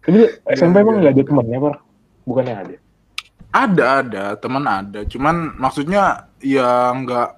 [0.00, 0.18] Tapi
[0.50, 1.00] SMP Iya, emang iya.
[1.00, 1.76] nggak ada temannya, Pak?
[2.24, 2.76] Bukannya ada?
[3.50, 4.24] ada ada.
[4.38, 5.00] Teman ada.
[5.04, 7.28] Cuman maksudnya ya nggak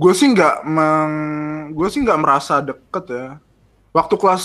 [0.00, 1.12] gue sih nggak meng
[1.76, 3.26] gue sih nggak merasa deket ya.
[3.92, 4.44] Waktu kelas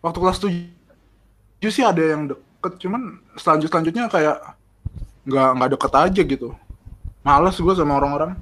[0.00, 2.78] waktu kelas tujuh sih ada yang deket.
[2.78, 4.38] Cuman selanjut selanjutnya kayak
[5.26, 6.48] nggak nggak deket aja gitu.
[7.20, 8.32] Males gue sama orang-orang.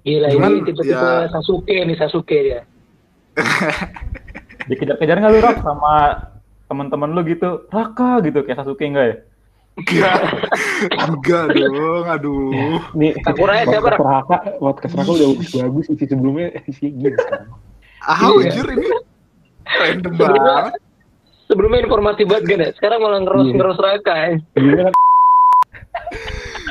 [0.00, 2.60] Gila Cuman, ini tipe-tipe ya- Sasuke nih Sasuke dia.
[4.68, 5.94] Dikejar-kejar nggak lu Rak sama
[6.70, 7.66] teman-teman lu gitu?
[7.66, 9.16] Raka gitu kayak Sasuke enggak ya?
[9.80, 10.20] enggak
[11.00, 17.10] enggak dong aduh Nih, Sakuranya siapa, Raka, podcast Raka udah bagus, isi sebelumnya isi gini
[17.12, 17.50] sekarang.
[18.00, 18.32] ah Iya.
[18.40, 18.88] anjir ini
[19.68, 20.74] random Sebelumnya- banget
[21.44, 22.70] Sebelumnya informatif banget kan ya.
[22.72, 23.54] Sekarang malah ngeros Iya.
[23.58, 24.28] ngeros Raka ya.
[24.54, 24.92] Kan.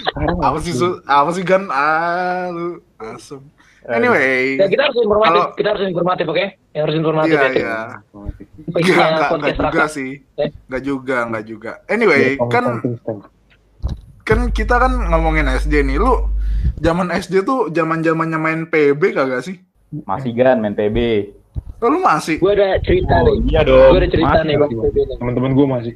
[0.02, 3.44] Sekarang apa sih apa sih gan ah lu asem
[3.92, 6.46] anyway Ya kita harus informatif, Kalau- kita harus informatif oke?
[6.70, 7.50] Ya harus informatif iya ya.
[7.52, 7.76] Iya
[8.60, 9.86] Tipenya Enggak, enggak, juga Raka.
[9.90, 10.12] sih.
[10.36, 10.50] Eh?
[10.68, 11.72] Enggak juga, enggak juga.
[11.86, 12.64] Anyway, Iya, kan
[14.24, 15.98] kan kita kan ngomongin SD nih.
[15.98, 16.30] Lu
[16.78, 19.58] zaman SD tuh zaman-zamannya main PB kagak sih?
[20.06, 20.98] Masih gan main PB.
[21.80, 22.38] Oh, lu masih?
[22.38, 23.50] Gue ada cerita Oh nih.
[23.50, 23.90] iya dong.
[23.90, 25.18] Gue ada cerita Masih, nih itu nih.
[25.18, 25.94] Teman-teman gue masih.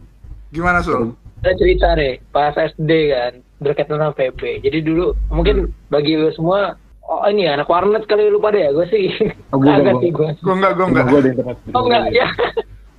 [0.50, 1.14] Gimana, Sul?
[1.44, 4.42] Ada cerita nih pas SD kan berkaitan dengan PB.
[4.64, 5.56] Jadi dulu mungkin
[5.88, 6.80] bagi lu semua
[7.16, 9.06] oh ini ya anak warnet kali lu pada ya gue sih
[9.50, 11.06] Oh, gue enggak, sih gue Gue enggak, gue enggak.
[11.06, 11.58] gue internet.
[11.70, 12.28] oh enggak ya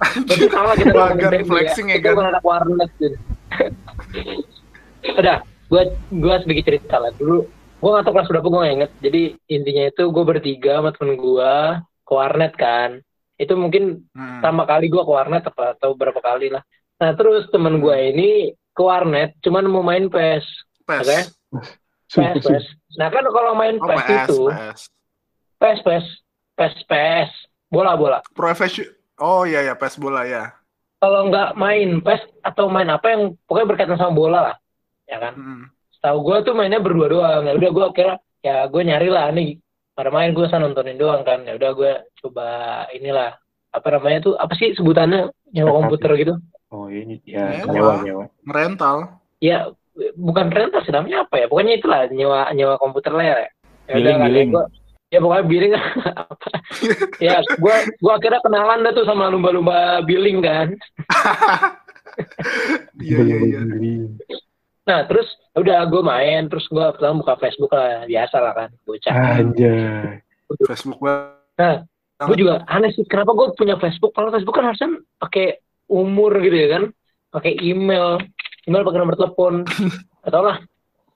[0.05, 3.17] Berarti sama kita ngomongin BB flexing ya, bukan anak warnet gitu.
[5.17, 7.49] Udah, gue gue sedikit cerita lah dulu.
[7.79, 8.91] Gue nggak tahu kelas berapa gue inget.
[9.01, 11.53] Jadi intinya itu gue bertiga sama temen gue
[12.03, 13.01] ke warnet kan.
[13.35, 14.41] Itu mungkin Hmm.
[14.41, 16.61] pertama kali gue ke warnet apa atau berapa kali lah.
[17.01, 18.29] Nah terus temen gue ini
[18.71, 20.45] ke warnet cuman mau main PES.
[20.85, 21.01] PES.
[21.01, 21.19] Oke.
[22.15, 22.65] PES, PES.
[22.97, 24.81] Nah kan kalau main Oh, PES, PS, itu PS.
[25.59, 26.07] PES, PES,
[26.55, 27.31] PES, PES,
[27.69, 28.19] bola bola.
[28.33, 28.87] Profession.
[29.19, 30.55] Oh iya ya, PES bola ya.
[30.99, 34.57] Kalau nggak main PES atau main apa yang pokoknya berkaitan sama bola lah,
[35.05, 35.35] ya kan?
[35.35, 35.65] Hmm.
[36.01, 37.43] Tahu gue tuh mainnya berdua doang.
[37.45, 39.57] Ya udah gue kira ya gue nyari lah nih
[39.97, 41.41] pada main gue sana nontonin doang kan.
[41.49, 42.47] Ya udah gue coba
[42.93, 43.33] inilah
[43.73, 45.73] apa namanya tuh apa sih sebutannya Spektator.
[45.73, 46.35] komputer gitu?
[46.69, 47.73] Oh ini ya Nyewa.
[47.73, 48.25] nyewa nyewa.
[48.45, 48.97] Ngerental.
[49.41, 49.59] Ya
[50.19, 51.47] bukan rental sih namanya apa ya?
[51.47, 53.37] Pokoknya itulah nyewa nyewa komputer lah ya.
[53.39, 54.51] Ya udah Billing, kan billing.
[54.53, 54.65] gue
[55.15, 55.73] ya pokoknya billing
[56.27, 56.49] apa
[57.23, 60.75] ya gue gue akhirnya kenalan dah tuh sama lumba-lumba billing kan
[63.03, 64.07] Iya iya iya.
[64.87, 68.71] nah terus ya udah gue main terus gue pertama buka Facebook lah biasa lah kan
[68.87, 70.23] bocah Anjay.
[70.63, 71.83] Facebook banget.
[72.23, 75.59] Nah, gue juga aneh sih kenapa gue punya Facebook kalau Facebook kan harusnya pakai
[75.91, 76.83] umur gitu ya kan
[77.35, 78.23] pakai email
[78.65, 79.55] email pakai nomor telepon.
[80.27, 80.57] Atau lah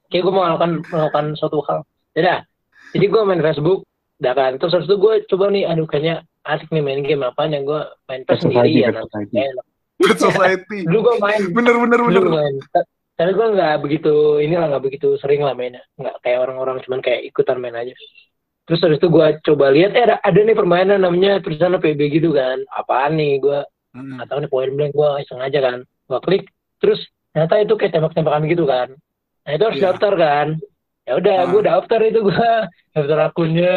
[0.09, 1.85] kayak gue mau melakukan melakukan suatu hal.
[2.13, 2.43] Ya
[2.89, 3.85] jadi gue main Facebook
[4.19, 4.51] udah kan.
[4.57, 7.21] Terus habis itu gue coba nih aduh kayaknya asik nih main game.
[7.21, 9.35] Apa yang gue main Society, sendiri ya Society.
[9.37, 9.65] enak.
[9.99, 10.77] Pet Society.
[10.87, 11.41] dulu gue main.
[11.51, 12.21] Bener bener bener.
[12.21, 12.55] dulu main.
[12.71, 15.83] Ta- tapi gue nggak begitu inilah nggak begitu sering lah mainnya.
[15.95, 17.91] Nggak kayak orang-orang cuman kayak ikutan main aja.
[18.63, 22.31] Terus habis itu gue coba lihat eh ada, ada nih permainan namanya tulisannya PB gitu
[22.31, 22.61] kan.
[22.71, 23.59] Apaan nih gue
[23.89, 24.21] Hmm.
[24.21, 25.81] tahu nih point blank gue iseng aja kan.
[26.05, 26.43] Gue klik
[26.77, 27.01] terus
[27.39, 28.91] ternyata itu kayak tembak-tembakan gitu kan.
[29.47, 29.85] Nah itu harus Iya.
[29.87, 30.47] daftar kan.
[31.07, 31.47] Ya udah Ah.
[31.47, 32.35] gue daftar itu gue
[32.99, 33.75] daftar akunnya.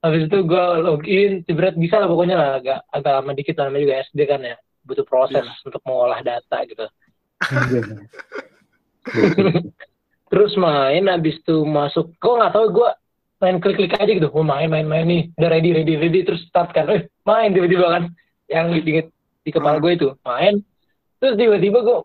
[0.00, 2.50] Habis itu gue login jebret bisa lah pokoknya lah.
[2.56, 4.56] Agak agak lama dikit namanya juga SD kan ya.
[4.88, 5.68] Butuh proses Iya.
[5.68, 6.88] untuk mengolah data gitu.
[7.44, 7.82] Anjay.
[10.32, 12.16] terus main habis itu masuk.
[12.16, 12.90] Kok nggak tahu gue
[13.38, 14.32] main klik-klik aja gitu.
[14.32, 15.28] Gue main main main nih.
[15.36, 16.88] Udah ready ready ready terus start kan.
[16.88, 18.02] Eh main tiba-tiba kan.
[18.48, 18.92] Yang di, di,
[19.44, 20.56] di kepala gue itu main.
[21.20, 21.98] Terus tiba-tiba gue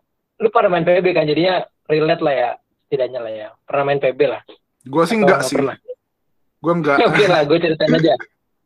[0.44, 2.50] lu pada main PB kan jadinya relate lah ya
[2.84, 4.40] setidaknya lah ya pernah main PB lah
[4.84, 5.56] Gue sih enggak nggak sih.
[5.56, 5.74] pernah?
[6.60, 6.96] Gue enggak.
[7.08, 8.14] oke lah gue ceritain aja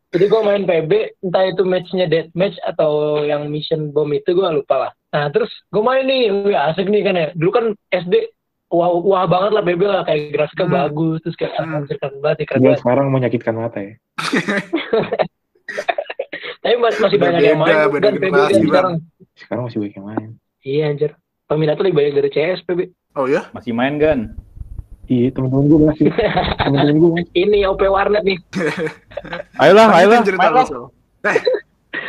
[0.09, 4.43] jadi gue main PB entah itu matchnya death match atau yang mission bomb itu gue
[4.43, 8.29] lupa lah nah terus gue main nih wih, asik nih kan ya dulu kan SD
[8.67, 10.75] wah, wah banget lah PB lah kayak grafiknya Hmm.
[10.77, 11.83] bagus terus kayak Hmm.
[11.87, 13.93] keren banget keren banget sekarang menyakitkan mata ya.
[16.59, 18.93] tapi masih, masih banyak yang main dan PB kan sekarang
[19.35, 20.29] Sekarang masih banyak yang main.
[20.61, 21.11] iya anjir
[21.49, 22.79] peminatnya lebih banyak dari CS PB
[23.17, 23.49] Oh ya?
[23.51, 24.37] Masih main kan?
[25.09, 26.05] Iya temen-temen gue masih.
[26.61, 27.31] temen-temen gue masih.
[27.43, 28.37] ini OP warnet nih
[29.57, 30.21] Ayolah, ayolah.
[30.21, 30.65] Lanjutin cerita lu, lah.
[30.69, 30.85] Sol.
[31.25, 31.37] Eh,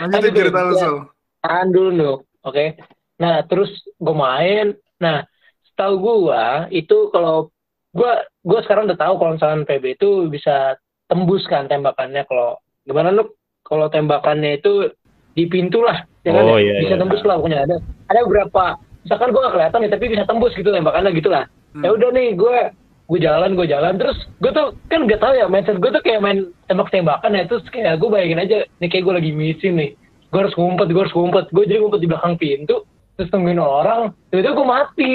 [0.05, 0.73] lanjutin cerita lu.
[0.77, 0.97] Sol.
[1.41, 2.65] tahan dulu dong oke
[3.17, 5.25] nah terus gue main nah
[5.65, 6.45] setahu gue
[6.77, 7.49] itu kalau
[7.91, 8.13] gue
[8.45, 10.77] gue sekarang udah tahu kalau misalkan PB itu bisa
[11.09, 13.25] tembus kan tembakannya kalau gimana lu
[13.65, 14.93] kalau tembakannya itu
[15.33, 16.77] di pintu lah ya kan Oh, ya?
[16.77, 17.01] iya, bisa iya.
[17.01, 17.77] tembus lah pokoknya ada
[18.13, 18.65] ada beberapa
[19.05, 21.45] misalkan gue gak kelihatan ya tapi bisa tembus gitu tembakannya gitu lah.
[21.71, 21.87] Hmm.
[21.87, 22.57] ya udah nih gue
[23.11, 26.23] gue jalan gue jalan terus gue tuh kan gak tahu ya mindset gue tuh kayak
[26.23, 29.91] main tembak tembakan ya terus kayak gue bayangin aja nih kayak gue lagi missing nih.
[30.31, 31.51] Gue harus ngumpet gue harus ngumpet.
[31.51, 32.87] Gue jadi ngumpet di belakang pintu
[33.19, 35.13] terus tungguin orang tiba-tiba gue mati.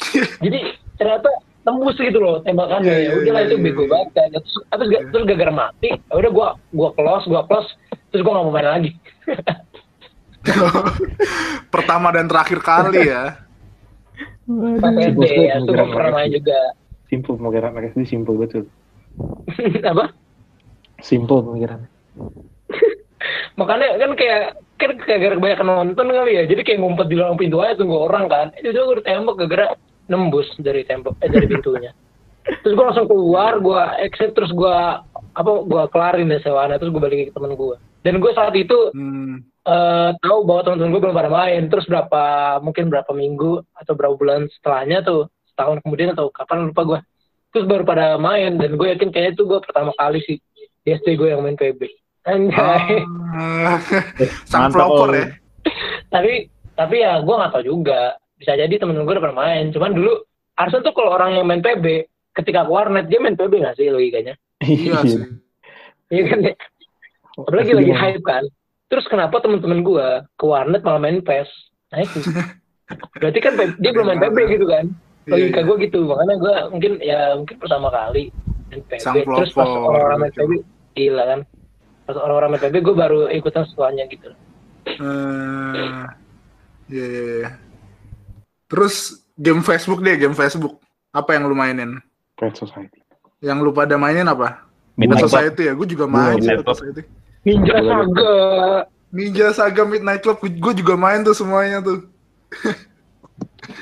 [0.44, 0.60] Jadi
[0.96, 1.28] ternyata
[1.60, 3.08] tembus gitu loh tembakannya.
[3.08, 5.88] Ya udah lah itu bego banget kan terus terus terus gara-gara mati.
[6.08, 7.68] Udah gue gue close gue close
[8.10, 8.90] terus gue gak mau main lagi
[11.74, 13.36] Pertama dan terakhir kali ya.
[14.82, 16.36] pas SD Simpel ya itu gue pernah main mereka.
[16.42, 16.58] juga
[17.06, 18.64] Simple pemikiran mereka itu simple betul.
[19.94, 20.04] apa
[21.00, 21.80] Simple pemikiran.
[23.60, 24.40] makanya kan kayak
[24.74, 28.08] kan kayak gara kebanyakan nonton kali ya jadi kayak ngumpet di dalam pintu aja tunggu
[28.08, 29.66] orang kan itu juga udah tembak gara
[30.08, 31.92] nembus dari tembok eh dari pintunya
[32.64, 34.74] terus gue langsung keluar gue exit terus gue
[35.30, 38.78] apa gue kelarin deh sewana terus gue balik ke temen gue dan gue saat itu
[38.96, 39.44] Hmm.
[39.60, 41.62] Eh tahu bahwa teman-teman gue belum pada main.
[41.68, 42.22] Terus berapa
[42.60, 46.98] mungkin berapa minggu atau berapa bulan setelahnya tuh setahun kemudian atau kapan lupa gue
[47.50, 50.38] terus baru pada main dan gue yakin kayaknya itu gue pertama kali sih
[50.80, 51.82] di SD gue yang main PB
[52.24, 53.02] anjay.
[53.34, 53.76] Ah,
[54.46, 55.18] Sang pelopor Ol.
[55.18, 55.26] ya.
[56.08, 58.14] tapi tapi ya gue nggak tahu juga.
[58.38, 59.68] Bisa jadi temen-temen gue udah pernah main.
[59.68, 60.24] Cuman dulu
[60.56, 61.84] harusnya tuh kalau orang yang main PB
[62.32, 64.34] ketika ke warnet dia main PB nggak sih logikanya?
[64.62, 65.20] Iya sih.
[66.10, 66.54] iya kan ya?
[67.38, 68.44] apalagi lagi dia- hype kan
[68.90, 71.48] terus kenapa temen-temen gue ke warnet malah main PES
[71.88, 72.18] nah itu
[73.16, 74.86] berarti kan P- dia belum main PB gitu kan
[75.20, 75.68] Iya, logika iya.
[75.68, 78.32] gue gitu makanya gue mungkin ya mungkin pertama kali
[78.72, 78.98] main PB.
[78.98, 80.32] Sang Terus pas orang-orang main.
[80.32, 80.52] PB,
[80.96, 81.40] gila kan.
[82.08, 84.32] Pas orang-orang main PB, gue baru ikutan setelahnya gitu.
[84.88, 86.00] Eh,
[86.88, 87.50] iya, iya, iya.
[88.66, 90.80] Terus game Facebook deh, game Facebook.
[91.12, 92.00] Apa yang lu mainin?
[92.40, 93.04] Red Society.
[93.44, 94.64] Yang lu pada mainin apa?
[94.96, 95.20] Midnight.
[95.20, 96.64] Society ya, gue juga main Midnight.
[96.64, 97.02] Society.
[97.40, 98.34] Ninja Saga.
[99.10, 102.06] Ninja Saga Midnight Club, gue juga main tuh semuanya tuh.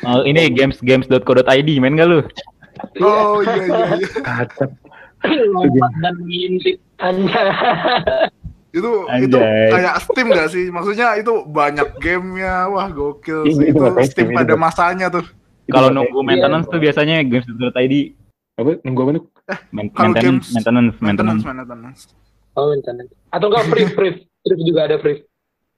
[0.02, 2.20] Oh, ini games games.co.id main gak lu?
[3.02, 4.08] Oh iya iya iya.
[4.22, 4.70] Kacap.
[5.26, 6.14] Lompat dan.
[8.68, 9.24] Itu Anjay.
[9.26, 9.38] itu
[9.72, 10.68] kayak Steam gak sih?
[10.70, 13.72] Maksudnya itu banyak gamenya, wah gokil sih.
[13.72, 15.24] itu Steam itu pada masanya tuh.
[15.68, 17.94] Kalau nunggu maintenance tuh biasanya games.co.id
[18.56, 18.70] Apa?
[18.82, 19.22] Nunggu apa nih?
[19.70, 21.44] main- Kalau maintenance, games- maintenance, Maintenance, maintenance.
[21.44, 22.02] maintenance.
[22.58, 23.06] Oh, internet.
[23.30, 24.14] Atau enggak free free.
[24.42, 25.22] Free juga ada free.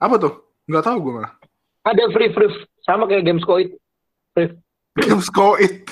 [0.01, 0.33] Apa tuh?
[0.65, 1.33] Nggak tahu gue malah.
[1.85, 2.49] Ada free free.
[2.89, 3.77] Sama kayak games Koit.
[4.33, 4.57] Free.
[4.97, 5.29] Games
[5.61, 5.85] It.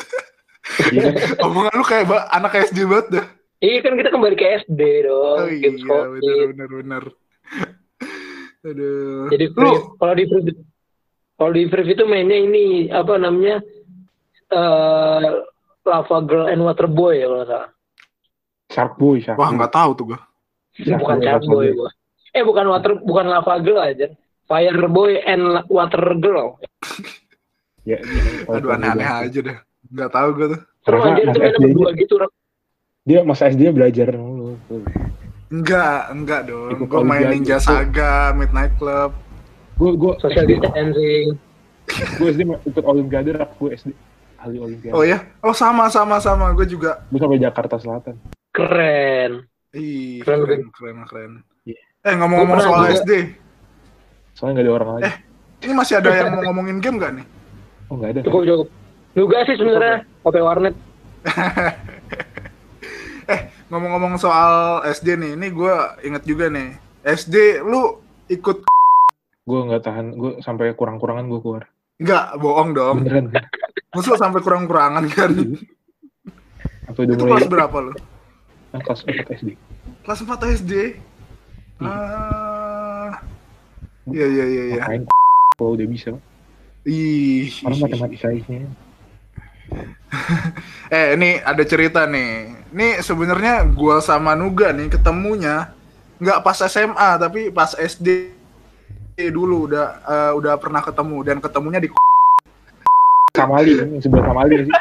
[0.93, 1.49] Iya kan?
[1.49, 3.27] Omongan lu kayak anak SD banget dah.
[3.61, 5.39] Iya kan kita kembali ke SD dong.
[5.45, 6.25] Oh iya, games Koit.
[6.25, 7.05] bener bener bener.
[8.65, 9.29] Aduh.
[9.29, 9.77] Jadi free.
[10.01, 10.57] Kalau di free
[11.39, 13.61] kalau di free itu mainnya ini apa namanya?
[14.49, 15.29] eh
[15.85, 17.71] Lava Girl and Water Boy ya kalau nggak salah.
[18.69, 20.21] Shark Boy, Shark wah nggak tahu tuh gue.
[20.79, 21.91] Shark bukan Boy, Shark Shark Boy gua.
[22.37, 24.07] Eh bukan Water bukan Lava Girl aja.
[24.49, 26.57] Fire Boy and Water Girl.
[27.89, 29.57] Ya, ya, Aduh aneh-aneh aja dah.
[29.89, 30.61] Nggak tahu gue tuh.
[30.85, 32.15] Ternyata aja itu mainnya SD berdua gitu.
[33.09, 34.61] Dia masa SD nya belajar mulu.
[35.49, 36.77] Enggak, enggak dong.
[36.85, 37.33] Gue main.
[37.33, 39.17] Ninja Saga, Midnight Club.
[39.81, 41.27] Gue gue Social SD, distancing.
[41.89, 43.89] gue SD ikut Olimpiade gue SD
[44.37, 44.93] ahli Olimpiade.
[44.93, 45.25] Oh ya?
[45.41, 46.53] Oh sama sama sama.
[46.53, 47.01] Gue juga.
[47.09, 48.21] Gue sampai Jakarta Selatan.
[48.53, 49.49] Keren.
[49.77, 51.33] Ih, Keren, keren keren keren.
[51.69, 51.77] Iya.
[52.09, 52.97] Eh ngomong-ngomong soal juga.
[53.05, 53.11] SD,
[54.33, 55.05] Soalnya nggak ada orang lain.
[55.05, 55.15] Eh.
[55.59, 57.27] ini masih ada yang mau ngomongin game gak nih?
[57.91, 58.21] Oh nggak ada.
[58.25, 58.69] Cukup cukup.
[59.13, 60.75] Juga sih sebenarnya OP Warnet.
[63.69, 66.73] Ngomong-ngomong soal SD nih, ini gue inget juga nih.
[67.05, 68.01] SD lu
[68.33, 68.65] ikut
[69.49, 70.17] Gue nggak tahan.
[70.17, 71.65] Gue sampai kurang-kurangan gue keluar.
[71.99, 72.97] nggak bohong dong?
[73.05, 73.35] Beneran.
[73.91, 75.33] Maksud lu sampai kurang-kurangan kan?
[76.89, 77.93] Udah Itu mulai kelas berapa lu?
[78.75, 79.49] Ah, kelas 4 SD.
[80.05, 80.73] Kelas 4 SD.
[81.81, 83.23] Ah.
[84.09, 84.83] Iya iya iya iya.
[84.89, 85.05] Main
[85.59, 86.17] kalau udah bisa.
[86.89, 87.51] Ih.
[87.65, 88.69] Orang matematikanya.
[90.89, 92.57] Eh, ini ada cerita nih.
[92.73, 95.77] Ini sebenarnya gua sama Nuga nih ketemunya
[96.17, 98.33] nggak pas SMA tapi pas SD
[99.29, 101.93] dulu udah eh, udah pernah ketemu dan ketemunya di
[103.37, 104.73] Kamali ini sebelah Kamali sih.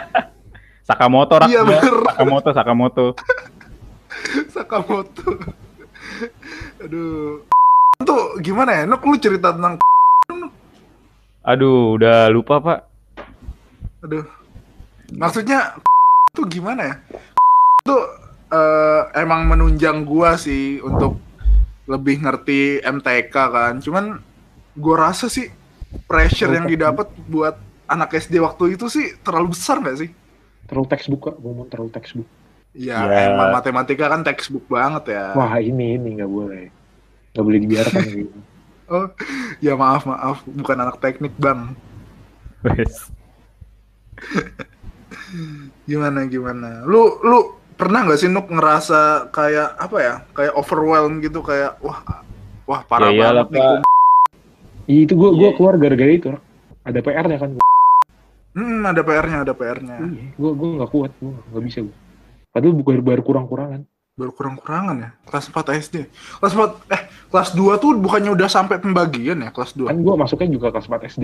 [0.88, 1.52] Sakamoto rak.
[1.52, 1.62] Iya.
[2.16, 3.06] Sakamoto, Sakamoto.
[4.54, 5.38] Sakamoto.
[6.84, 7.42] Aduh.
[8.04, 8.84] Tuh gimana ya?
[8.86, 9.82] Nuk lu cerita tentang
[11.48, 12.80] Aduh, udah lupa, Pak.
[14.04, 14.28] aduh.
[15.16, 15.80] Maksudnya
[16.36, 16.96] tuh gimana ya?
[17.88, 18.04] Tuh
[18.52, 21.24] eh, emang menunjang gua sih untuk
[21.88, 23.80] lebih ngerti MTK kan.
[23.80, 24.20] Cuman
[24.76, 25.48] gua rasa sih
[26.06, 27.56] pressure yang didapat buat
[27.88, 30.10] anak SD waktu itu sih terlalu besar nggak sih?
[30.68, 31.36] Terlalu textbook kak.
[31.40, 32.28] Gue mau terlalu textbook.
[32.78, 33.34] Ya, Ya.
[33.34, 35.34] emang matematika kan textbook banget ya.
[35.34, 36.70] Wah ini ini nggak boleh.
[37.34, 38.38] Nggak boleh dibiarkan gitu.
[38.88, 39.10] Oh,
[39.60, 41.74] ya maaf maaf, bukan anak teknik bang.
[42.62, 43.10] Wes.
[45.84, 46.84] Gimana gimana?
[46.84, 47.38] Lu lu
[47.74, 50.16] pernah nggak sih Nuk ngerasa kayak apa ya?
[50.32, 52.00] Kayak overwhelmed gitu kayak wah
[52.64, 53.60] wah parah Ya banget nih.
[53.60, 53.66] Pak.
[53.68, 53.86] gua-
[54.88, 55.50] Iya, itu gue Iya.
[55.52, 56.32] keluar gara-gara itu.
[56.82, 57.50] Ada PR-nya kan.
[58.54, 60.00] Hmm, ada PR-nya, ada PR-nya.
[60.00, 61.96] Iya, gue gue nggak kuat, gue nggak bisa gue.
[62.58, 63.86] Padahal baru baru kurang-kurangan.
[64.18, 65.10] Baru kurang-kurangan ya.
[65.30, 65.96] Kelas 4 SD.
[66.42, 69.86] Kelas 4 eh kelas 2 tuh bukannya udah sampai pembagian ya kelas 2.
[69.86, 71.24] Kan gue masuknya juga kelas 4 SD.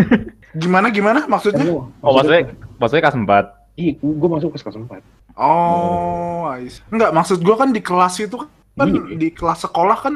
[0.62, 1.60] Gimana gimana Kan maksudnya?
[1.68, 3.76] gua Oh, maksudnya, maksudnya kelas 4.
[3.76, 5.04] Iya, gue masuk ke kelas 4.
[5.36, 6.80] Oh, I see.
[6.88, 8.36] enggak maksud gua kan di kelas itu
[8.72, 9.12] kan Iya.
[9.12, 10.14] di kelas sekolah kan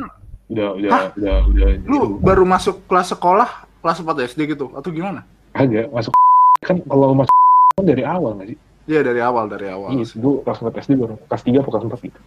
[0.48, 1.04] Udah, udah, Hah?
[1.12, 1.68] udah, udah.
[1.84, 2.06] lu itu.
[2.24, 3.48] baru masuk kelas sekolah
[3.84, 5.28] kelas 4 SD gitu atau gimana?
[5.52, 6.16] Agak masuk
[6.68, 7.34] kan kalau masuk
[7.76, 8.58] kan dari awal nggak sih?
[8.86, 9.90] Iya dari awal dari awal.
[9.92, 12.20] Iya, gue kelas 4 SD baru kelas 3 atau kelas 4 gitu.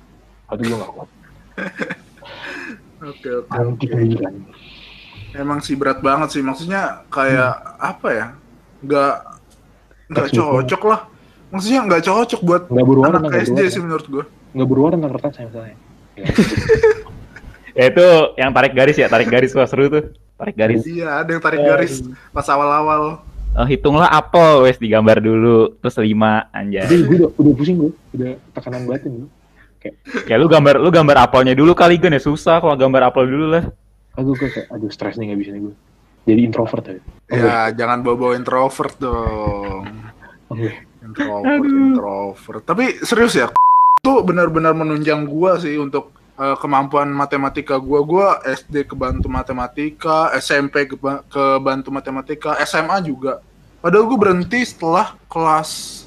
[0.51, 1.09] Aduh gue nggak kuat.
[2.99, 3.47] Oke oke.
[3.55, 4.33] Anti pendidikan.
[5.31, 8.27] Emang sih berat banget sih maksudnya kayak apa ya?
[8.83, 9.13] Nggak
[10.11, 10.99] nggak Textbook cocok lah.
[11.49, 13.71] Maksudnya nggak cocok buat Nggak berwarna, anak nggak SD berwarna.
[13.71, 14.23] sih menurut gua.
[14.51, 15.75] Nggak berwarna tentang kertas saya misalnya.
[16.19, 16.25] Ya.
[17.77, 20.11] Ya itu yang tarik garis ya, tarik garis wah seru tuh.
[20.35, 20.83] Tarik garis.
[20.83, 22.03] Iya ada yang tarik garis
[22.35, 23.23] pas awal-awal.
[23.57, 26.85] Oh, hitunglah apel wes digambar dulu, terus lima Jadi anjay.
[27.01, 29.29] gue udah, udah pusing gue, udah tekanan batin gue.
[30.27, 33.45] Ya lu gambar lu gambar apelnya dulu kali kan ya susah kalau gambar apel dulu
[33.57, 33.63] lah.
[34.19, 35.75] Aduh gue kayak, aduh stres nih nggak bisa nih gue.
[36.29, 36.93] Jadi introvert ya.
[37.31, 39.87] Ya jangan bawa-bawa introvert dong.
[40.51, 40.85] Oke.
[40.99, 42.63] Introvert, introvert.
[42.67, 43.47] Tapi serius ya,
[44.05, 47.99] tuh benar-benar menunjang gua sih untuk eh, kemampuan matematika gua.
[48.01, 53.43] Gua SD kebantu matematika, SMP keba- kebantu matematika, SMA juga.
[53.83, 56.03] Padahal gua berhenti setelah kelas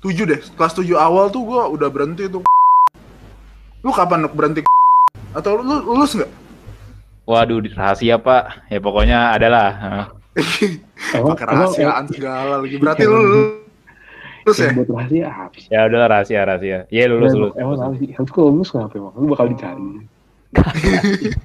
[0.00, 0.40] 7 deh.
[0.56, 2.40] Kelas 7 awal tuh gua udah berhenti tuh.
[3.84, 4.64] Lu kapan Nuk, berhenti?
[5.36, 6.32] Atau lu lulus nggak?
[7.26, 8.70] Waduh, rahasia pak.
[8.72, 9.68] Ya pokoknya adalah.
[11.16, 12.76] Emang, Pakai rahasiaan segala lagi.
[12.76, 13.65] Berarti lu
[14.46, 14.70] lulus ya?
[14.70, 15.68] buat rahasia apa sih?
[15.74, 16.78] Ya udahlah rahasia rahasia.
[16.86, 17.54] Iya lulus Emang- lulus.
[17.58, 18.08] Emang apa sih?
[18.14, 19.12] Harus kalau lulus kenapa emang?
[19.18, 19.82] Lu bakal dicari.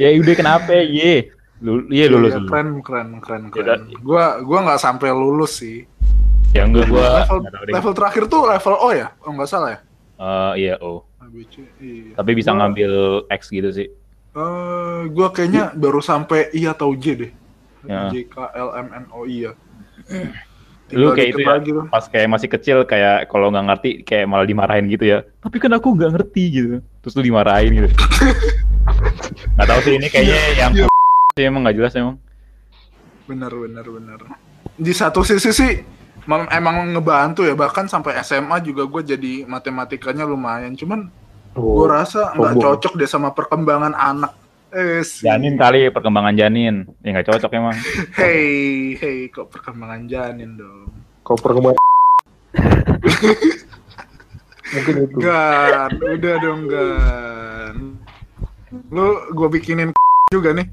[0.00, 0.72] Ya udah kenapa?
[0.72, 0.88] Ye.
[0.88, 1.20] Iya
[1.62, 1.86] lulus.
[1.88, 2.32] Iya, lulus.
[2.48, 3.80] keren, keren, keren, Ya keren.
[4.00, 5.84] Gua gua nggak sampai lulus sih.
[6.52, 7.24] Ya enggak gua.
[7.24, 9.08] level, level terakhir tuh level O ya?
[9.24, 9.78] Oh nggak salah ya?
[10.16, 11.04] Eh, iya oh.
[11.22, 12.12] ABC, iya.
[12.16, 12.92] Tapi bisa Gua- ngambil
[13.30, 13.88] X gitu sih.
[14.32, 17.32] Eh, gua kayaknya baru sampai I atau J deh.
[17.84, 18.08] Ya.
[18.08, 19.52] J K L M N O I ya.
[20.92, 21.48] Lu kayak itu ya?
[21.56, 21.84] lagi tuh.
[21.88, 25.18] Pas kayak masih kecil kayak kalau nggak ngerti kayak malah dimarahin gitu ya.
[25.40, 26.68] Tapi kan aku nggak ngerti gitu.
[27.02, 27.88] Terus lu dimarahin gitu.
[29.56, 30.86] Nggak tahu sih ini kayaknya yang Iya.
[31.38, 32.16] sih emang nggak jelas emang.
[33.30, 34.20] Bener, bener, bener.
[34.76, 35.72] Di satu sisi sih
[36.28, 37.54] emang ngebantu ya.
[37.54, 40.74] Bahkan sampai SMA juga gue jadi matematikanya lumayan.
[40.74, 41.08] Cuman
[41.52, 44.41] gue Oh, rasa nggak cocok deh sama perkembangan anak.
[44.72, 45.04] Eh.
[45.04, 46.88] Janin kali perkembangan janin.
[47.04, 47.76] Ya nggak cocok emang.
[48.18, 50.88] Hey, hey, kok perkembangan janin dong?
[51.22, 51.78] kau perkembangan.
[54.72, 55.16] Mungkin itu.
[55.20, 57.76] Gan, udah dong Gan.
[58.88, 59.06] Lu
[59.36, 59.92] gue bikinin
[60.34, 60.64] juga nih.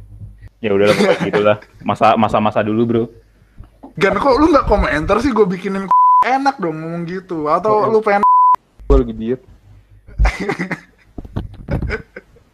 [0.64, 1.58] Ya udahlah pokoknya gitulah.
[1.84, 3.04] Masa masa masa dulu bro.
[4.00, 5.92] Gan kok lu nggak komentar sih gue bikinin
[6.24, 8.24] enak dong ngomong gitu atau Oh, lu pengen
[8.88, 9.42] Gue lagi diet.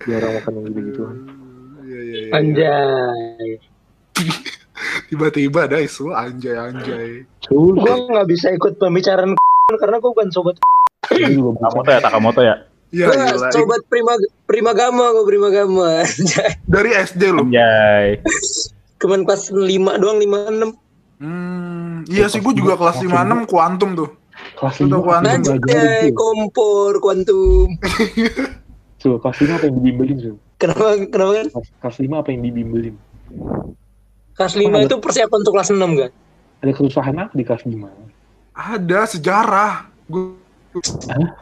[0.06, 1.04] Jarang makan yang gitu-gitu.
[1.86, 2.32] Iya, iya, iya.
[2.34, 3.50] Anjay.
[5.10, 9.36] tiba-tiba ada isu anjay anjay Gue nggak bisa ikut pembicaraan
[9.82, 10.56] karena gue bukan sobat.
[11.62, 12.56] Takamoto ya Takamoto ya.
[12.94, 13.48] Iya Gue gila.
[13.52, 14.14] sobat prima
[14.46, 16.04] prima gama gue prima gama.
[16.04, 16.60] Anjay.
[16.66, 18.20] dari SD lu Anjay.
[19.00, 21.24] Cuman kelas 5 doang 5 6.
[21.24, 24.10] hmm, iya sih gue juga kelas 56 kuantum tuh
[24.60, 25.22] Kelas Udah, 5 Wan.
[25.24, 27.72] apa yang Anjay, kompor kuantum.
[29.06, 30.36] Sul, kelas 5 apa yang dibimbelin Sul?
[30.58, 31.48] Kenapa kenapa kan?
[31.54, 32.96] Kelas, kelas 5 apa yang dibimbelin?
[34.34, 36.12] Kelas 5 itu persiapan untuk kelas 6 kan?
[36.66, 38.16] Ada kesusahan apa di kelas 5?
[38.56, 40.32] ada sejarah gue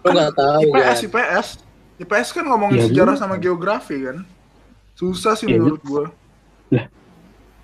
[0.01, 1.05] nggak tahu IPS kan?
[1.05, 1.47] IPS
[2.01, 3.21] IPS kan ngomongin Iya, sejarah juga.
[3.21, 4.25] sama geografi kan
[4.97, 6.05] susah sih Iya, menurut gue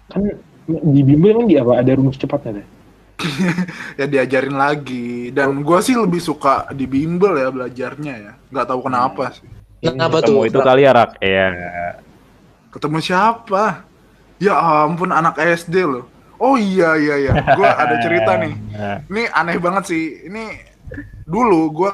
[0.10, 0.22] Kan
[0.70, 1.82] di bimbel kan di apa?
[1.82, 2.68] Ada rumus cepatnya deh.
[4.00, 8.86] ya diajarin lagi dan gue sih lebih suka di bimbel ya belajarnya ya nggak tahu
[8.86, 10.50] kenapa sih Kenapa Ketemu tuh?
[10.52, 11.12] itu kali ya Rak.
[11.24, 11.46] Iya.
[12.70, 13.88] ketemu siapa?
[14.38, 16.06] Ya ampun anak SD loh.
[16.40, 17.34] Oh iya iya iya.
[17.56, 18.54] Gue ada cerita nih.
[19.12, 20.04] Ini aneh banget sih.
[20.28, 20.44] Ini
[21.28, 21.92] dulu gue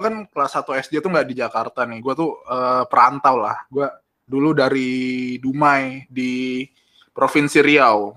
[0.00, 2.00] kan kelas 1 SD tuh nggak di Jakarta nih.
[2.00, 3.56] Gue tuh eh, perantau lah.
[3.68, 3.88] Gue
[4.24, 6.64] dulu dari Dumai di
[7.12, 8.12] provinsi Riau.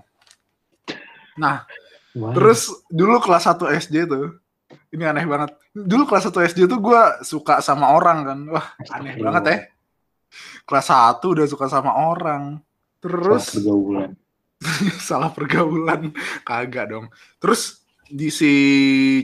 [1.40, 1.64] Nah
[2.14, 4.38] Wah, terus dulu kelas 1 SD tuh
[4.94, 8.38] ini aneh banget dulu kelas 1 SD tuh gue suka sama orang kan.
[8.46, 9.56] Wah aneh banget ya.
[10.64, 12.62] Kelas 1 udah suka sama orang.
[13.02, 14.10] Terus salah pergaulan.
[15.10, 16.02] salah pergaulan.
[16.46, 17.06] Kagak dong.
[17.42, 18.52] Terus di si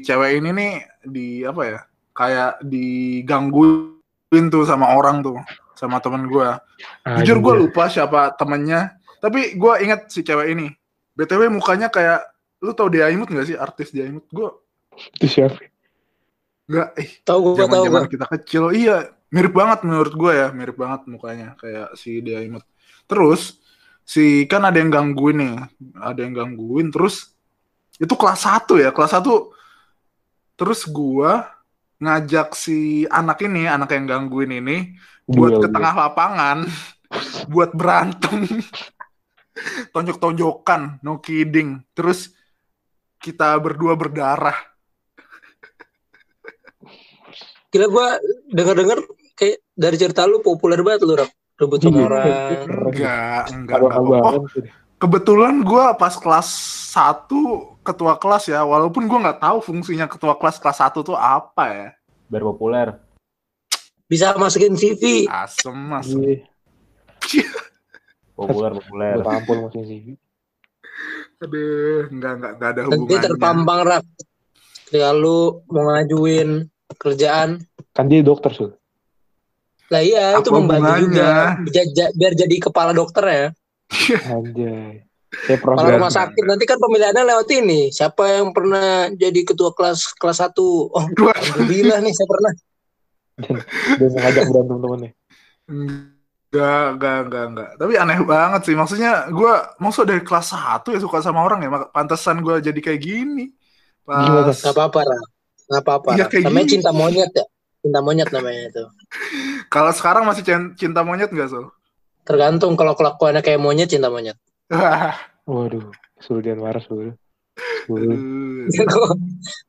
[0.02, 0.72] cewek ini nih
[1.06, 5.38] di apa ya kayak digangguin tuh sama orang tuh
[5.78, 6.48] sama temen gue
[7.22, 8.98] jujur gue lupa siapa temennya.
[9.22, 10.66] Tapi gue inget si cewek ini.
[11.14, 12.26] Btw mukanya kayak
[12.60, 13.56] lu tau dia imut gak sih?
[13.56, 14.26] Artis dia imut.
[14.28, 14.50] Gue
[15.16, 15.69] Itu siapa?
[16.70, 18.06] Nggak eh Tahu gue zaman tahu zaman gue.
[18.06, 18.64] kita kecil.
[18.70, 18.96] Iya
[19.34, 22.64] mirip banget menurut gue ya mirip banget mukanya kayak si dia imut.
[23.10, 23.58] Terus
[24.06, 25.54] si kan ada yang gangguin nih
[26.02, 27.30] ada yang gangguin terus
[28.00, 29.28] itu kelas 1 ya kelas 1
[30.58, 31.46] terus gua
[32.00, 34.76] ngajak si anak ini anak yang gangguin ini
[35.28, 36.64] buat Duel, ke tengah lapangan
[37.52, 38.48] buat berantem.
[39.94, 41.84] Tonjok-tonjokan no kidding.
[41.92, 42.32] Terus
[43.20, 44.56] kita berdua berdarah
[47.70, 48.06] Gila gue
[48.50, 48.98] denger-denger
[49.32, 51.30] kayak dari cerita lu populer banget lu, Rak.
[51.56, 52.04] Rebut sama Iya.
[52.04, 52.24] orang.
[52.88, 54.22] enggak enggak, Kalau enggak.
[54.24, 54.42] Oh,
[54.96, 56.48] kebetulan gue pas kelas
[56.90, 57.30] 1
[57.80, 61.88] ketua kelas ya walaupun gue nggak tahu fungsinya ketua kelas kelas 1 tuh apa ya
[62.26, 62.88] Biar populer.
[64.04, 65.26] Bisa masukin CV.
[65.26, 67.50] asem asem Iya,
[68.34, 69.14] Populer populer.
[69.20, 70.02] tampol masih sih.
[71.38, 74.04] aduh nggak nggak nggak ada Nanti hubungannya terpampang, Rak.
[74.84, 76.66] Ketika lu mau ngajuin
[76.96, 77.62] kerjaan.
[77.92, 78.70] Kan dia dokter, Sul.
[79.90, 81.02] Lah iya, itu Apa membantu hubungannya?
[81.02, 81.30] juga.
[81.66, 83.46] Biar, biar jadi kepala dokter ya.
[84.38, 85.02] Anjay.
[85.46, 87.90] Kalau rumah sakit nanti kan pemilihannya lewat ini.
[87.90, 90.58] Siapa yang pernah jadi ketua kelas kelas 1?
[90.58, 91.30] Oh, Dua.
[91.30, 92.52] alhamdulillah nih saya pernah.
[93.98, 95.10] Dan ngajak berantem temennya.
[95.70, 97.70] Enggak, enggak, enggak, enggak.
[97.78, 98.74] Tapi aneh banget sih.
[98.74, 101.70] Maksudnya gue, maksud dari kelas 1 ya suka sama orang ya.
[101.70, 103.54] mak- Pantesan gue jadi kayak gini.
[104.02, 105.18] Pas Gak apa-apa, Ra.
[105.70, 106.18] Gak apa-apa.
[106.18, 106.74] Iya, kayak Namanya gini.
[106.74, 107.46] cinta monyet ya.
[107.80, 108.84] Cinta monyet namanya itu.
[109.74, 111.70] kalau sekarang masih cin- cinta monyet gak, Sol?
[112.26, 114.34] Tergantung kalau kelakuannya kayak monyet, cinta monyet.
[115.48, 117.14] Waduh, suruh dia marah suruh.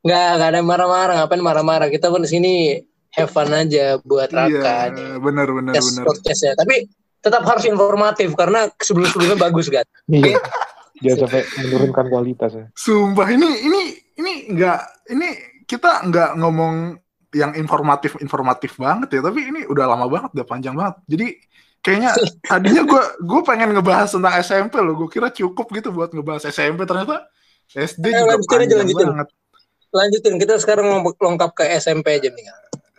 [0.05, 1.13] Nggak, nggak ada marah-marah.
[1.23, 1.87] Ngapain marah-marah?
[1.89, 2.53] Kita pun di sini
[3.15, 4.93] have fun aja buat Raka.
[4.93, 5.01] nih.
[5.01, 6.05] Iya, bener, bener, Podcast, bener.
[6.05, 6.53] podcast ya.
[6.53, 6.75] Tapi
[7.21, 9.85] tetap harus informatif karena sebelum-sebelumnya bagus kan.
[10.05, 10.37] Iya.
[11.01, 12.65] Jangan sampai menurunkan kualitas ya.
[12.77, 13.81] Sumpah, ini, ini,
[14.21, 15.29] ini enggak, ini
[15.71, 16.99] kita nggak ngomong
[17.31, 19.21] yang informatif-informatif banget ya.
[19.23, 20.99] Tapi ini udah lama banget, udah panjang banget.
[21.07, 21.27] Jadi
[21.79, 22.11] kayaknya
[22.51, 24.99] tadinya gue gue pengen ngebahas tentang SMP loh.
[24.99, 26.83] Gue kira cukup gitu buat ngebahas SMP.
[26.83, 27.31] Ternyata
[27.71, 29.07] SD Ayo, juga lanjutin panjang lanjutin.
[29.15, 29.27] banget.
[29.91, 32.45] Lanjutin, kita sekarang lengkap ke SMP aja nih.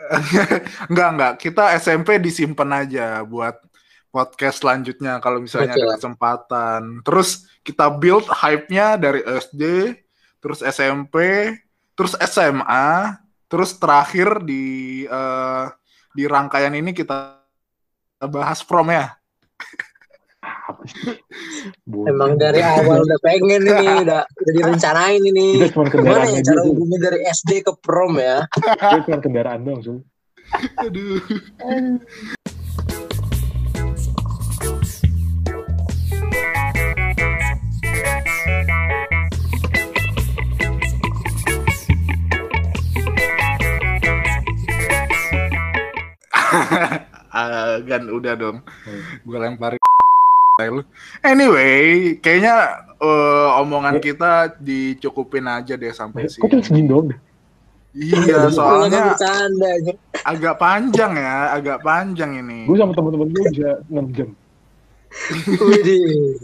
[0.91, 3.55] enggak enggak kita SMP disimpan aja buat
[4.11, 9.95] podcast selanjutnya kalau misalnya Oke ada kesempatan terus kita build hype-nya dari SD
[10.43, 11.49] terus SMP
[11.93, 13.17] terus SMA
[13.47, 15.65] terus terakhir di eh,
[16.13, 17.41] di rangkaian ini kita
[18.29, 19.13] bahas prom ya.
[21.87, 25.69] Emang dari awal udah pengen ini, udah udah direncanain ini.
[25.69, 26.49] Gimana kendaraan ya aja.
[26.53, 28.49] cara hubungnya dari SD ke prom ya?
[28.51, 29.99] Kita cuma kendaraan doang, Sul.
[30.77, 31.17] aduh
[47.89, 48.59] Gan udah dong
[49.25, 49.81] gue lemparin
[50.77, 50.83] lu.
[51.25, 52.55] Anyway, kayaknya
[53.01, 56.63] eh, omongan kita dicukupin aja deh sampai Kok sini.
[56.63, 57.19] segini doang deh?
[57.93, 59.01] Iya, nggak soalnya
[60.25, 62.65] agak panjang ya, agak panjang ini.
[62.65, 64.29] Gue sama teman-teman gue bisa 6 jam.
[65.69, 66.41] Widih.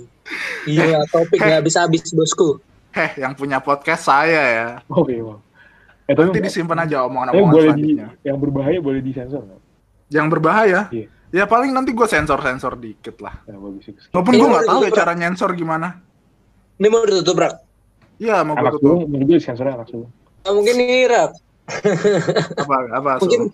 [0.69, 2.61] Iya, topik nggak habis habis bosku.
[2.93, 4.69] Heh, yang punya podcast saya ya.
[4.93, 5.41] Oke, wow.
[6.05, 8.09] Eh, tapi, Nanti disimpan aja omongan-omongan boleh di, selanjutnya.
[8.25, 9.61] yang berbahaya boleh disensor nggak?
[10.09, 10.89] Yang berbahaya?
[10.89, 11.07] Iya.
[11.29, 13.37] Ya paling nanti gue sensor-sensor dikit lah.
[13.45, 14.01] Ya, bagus itu.
[14.11, 16.01] Walaupun Iya, gue nggak tahu ya cara nyensor gimana.
[16.81, 17.55] Ini mau ditutup, Rak.
[18.17, 19.05] Iya, mau gue Anak tutup.
[19.05, 19.93] gue sensornya anak.
[19.93, 21.31] Nah, mungkin ini, Rak.
[22.65, 23.11] Apa, apa?
[23.21, 23.53] Mungkin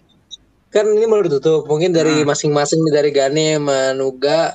[0.70, 1.66] kan ini mau ditutup.
[1.66, 2.30] Mungkin dari Hmm.
[2.30, 4.54] masing-masing dari Gane, Manuga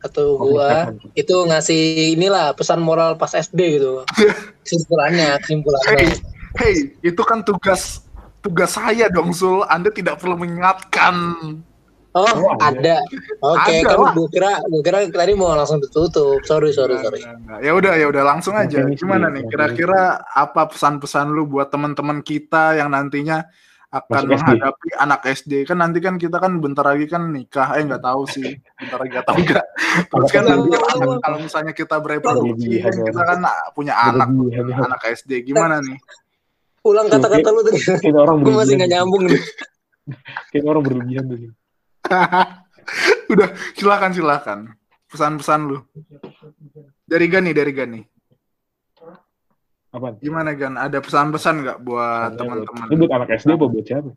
[0.00, 4.06] atau gua itu ngasih inilah pesan moral pas SD gitu.
[4.64, 5.90] Kesimpulannya, kesimpulannya.
[5.92, 6.08] Hey,
[6.56, 8.06] hey, itu kan tugas
[8.40, 9.62] tugas saya dong, Sul.
[9.64, 11.14] Anda tidak perlu mengingatkan.
[12.10, 12.98] Oh, Oh, ada.
[12.98, 13.06] ada.
[13.38, 16.42] Oke, Ada kan gua kira gua kira tadi mau langsung ditutup.
[16.42, 17.22] Sorry, sorry, sorry.
[17.62, 18.82] Ya udah, ya udah langsung aja.
[18.90, 19.46] Gimana nih?
[19.46, 19.50] mungkin.
[19.54, 23.46] Kira-kira apa pesan-pesan lu buat teman-teman kita yang nantinya
[23.90, 24.34] akan Masuk SD.
[24.42, 25.52] menghadapi anak SD?
[25.62, 27.78] Kan nanti kan kita kan bentar lagi kan nikah.
[27.78, 29.64] Eh nggak tahu sih, bentar lagi atau enggak.
[30.10, 30.94] Terus kan nanti SD.
[30.98, 33.38] anak- kalau misalnya kita bereproduksi kan kita kan
[33.70, 34.62] punya anak ya.
[34.82, 35.46] anak SD.
[35.46, 35.94] Gimana nih?
[36.80, 37.80] Ulang kata-kata lu tadi.
[38.04, 39.42] Kayak orang Gua masih nggak nyambung nih.
[40.52, 41.38] Kayak orang berlebihan tuh.
[43.32, 44.58] udah, silakan silakan.
[45.10, 45.78] Pesan-pesan lu.
[47.04, 48.00] Dari Gani, dari Gani.
[49.90, 50.22] Apaan?
[50.22, 50.78] Gimana Gan?
[50.78, 52.86] Ada pesan-pesan nggak buat Ini teman-teman?
[52.94, 54.10] buat anak SD apa buat siapa?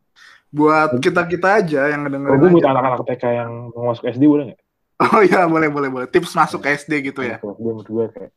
[0.54, 4.62] Buat kita-kita aja yang ngedengerin gue buat anak-anak TK yang mau masuk SD boleh nggak?
[5.02, 6.06] Oh iya, boleh boleh boleh.
[6.06, 7.42] Tips masuk ke SD gitu ya.
[7.42, 8.32] Gue menurut gue kayak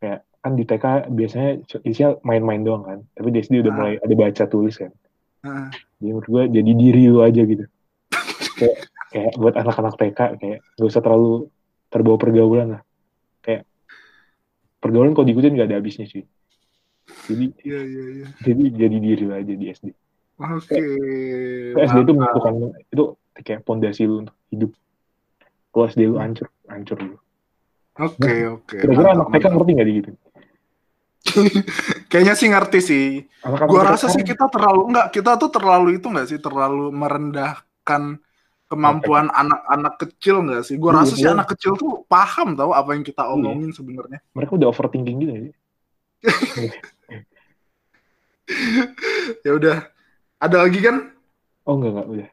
[0.00, 1.50] kayak kan di TK biasanya
[1.82, 2.98] isinya main-main doang kan.
[3.12, 3.76] Tapi di SD udah Ah.
[3.76, 4.94] mulai ada baca tulis kan.
[5.42, 5.68] Heeh.
[5.98, 7.66] Jadi menurut gue jadi diri lu aja gitu.
[8.56, 8.76] kayak
[9.10, 11.50] kayak buat anak-anak TK kayak gak usah terlalu
[11.90, 12.82] terbawa pergaulan lah.
[13.42, 13.68] Kayak
[14.78, 16.24] pergaulan kalau diikutin gak ada habisnya sih.
[17.26, 18.26] Jadi Iya iya iya.
[18.40, 19.92] jadi jadi diri lu aja di SD.
[20.36, 20.78] Oke.
[21.74, 22.54] Kalau SD itu menentukan
[22.86, 23.04] itu
[23.40, 24.70] kayak pondasi lu untuk hidup.
[25.68, 27.16] Kalau SD lu hancur, hancur lu.
[27.96, 28.76] Oke oke.
[28.76, 30.10] Kira-kira Mantap, anak TK ngerti gak di gitu?
[32.10, 33.06] Kayaknya sih ngerti sih.
[33.42, 38.18] Gua rasa sih kita terlalu enggak, kita tuh terlalu itu enggak sih, terlalu merendahkan
[38.66, 40.78] kemampuan anak-anak kecil enggak sih?
[40.78, 41.34] Gua Iya, rasa sih iya.
[41.34, 44.18] anak kecil tuh paham tahu apa yang kita omongin sebenarnya.
[44.34, 45.42] mereka udah overthinking gitu ya.
[49.42, 49.76] Ya udah.
[50.38, 51.10] Ada lagi kan?
[51.66, 52.28] Oh enggak enggak udah.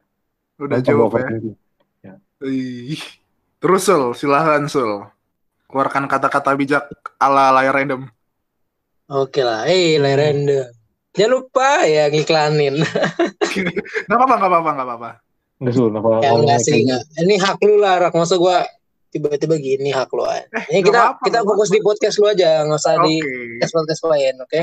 [0.61, 2.13] Udah Tambah jawab ya.
[2.45, 3.01] Ih.
[3.57, 5.07] Terus Sul, silahkan Sul.
[5.71, 6.85] Keluarkan kata-kata bijak
[7.17, 8.11] ala layar random.
[9.13, 10.73] Oke lah, eh lerende.
[11.13, 12.81] Jangan lupa ya ngiklanin.
[14.09, 15.09] Gak apa-apa, gak apa-apa, gak apa-apa.
[15.61, 17.03] Enggak kenapa Ya enggak sih, enggak.
[17.21, 18.17] Ini hak lu lah, Rak.
[18.17, 18.65] Masa gua
[19.13, 20.41] tiba-tiba gini hak lo Eh,
[20.73, 23.29] ini nggak kita apa-apa, kita nggak fokus di podcast lu aja nggak usah di Oke.
[23.61, 24.59] podcast podcast lain oke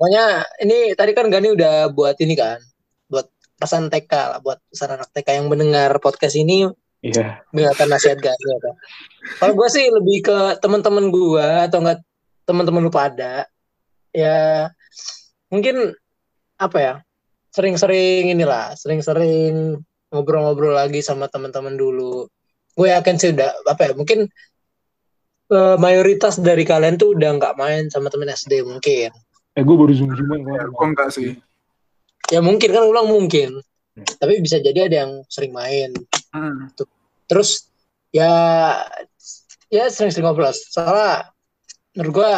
[0.00, 0.24] pokoknya
[0.64, 2.56] ini tadi kan Gani udah buat ini kan
[3.12, 3.28] buat
[3.60, 6.72] pesan TK lah buat pesan anak TK yang mendengar podcast ini
[7.04, 7.44] Iya.
[7.52, 8.74] mendengarkan nasihat Gani ya kan
[9.44, 12.00] kalau gue sih lebih ke teman-teman gue atau enggak
[12.48, 13.44] teman-teman lu pada
[14.16, 14.72] ya
[15.52, 15.92] mungkin
[16.56, 16.94] apa ya
[17.52, 19.76] sering-sering inilah sering-sering
[20.08, 22.24] ngobrol-ngobrol lagi sama teman-teman dulu
[22.72, 24.24] gue yakin sih udah apa ya mungkin
[25.48, 29.12] eh, mayoritas dari kalian tuh udah nggak main sama temen SD mungkin
[29.56, 30.68] Eh gue baru zoom zooman kemarin.
[30.68, 31.32] Kok enggak sih?
[32.26, 33.60] ya mungkin kan ulang mungkin
[33.96, 34.04] Hmm.
[34.20, 35.88] tapi bisa jadi ada yang sering main
[36.28, 36.68] Hmm.
[37.24, 37.72] terus
[38.12, 38.28] ya
[39.66, 41.32] ya sering-sering ngobrol soalnya
[41.96, 42.32] menurut gue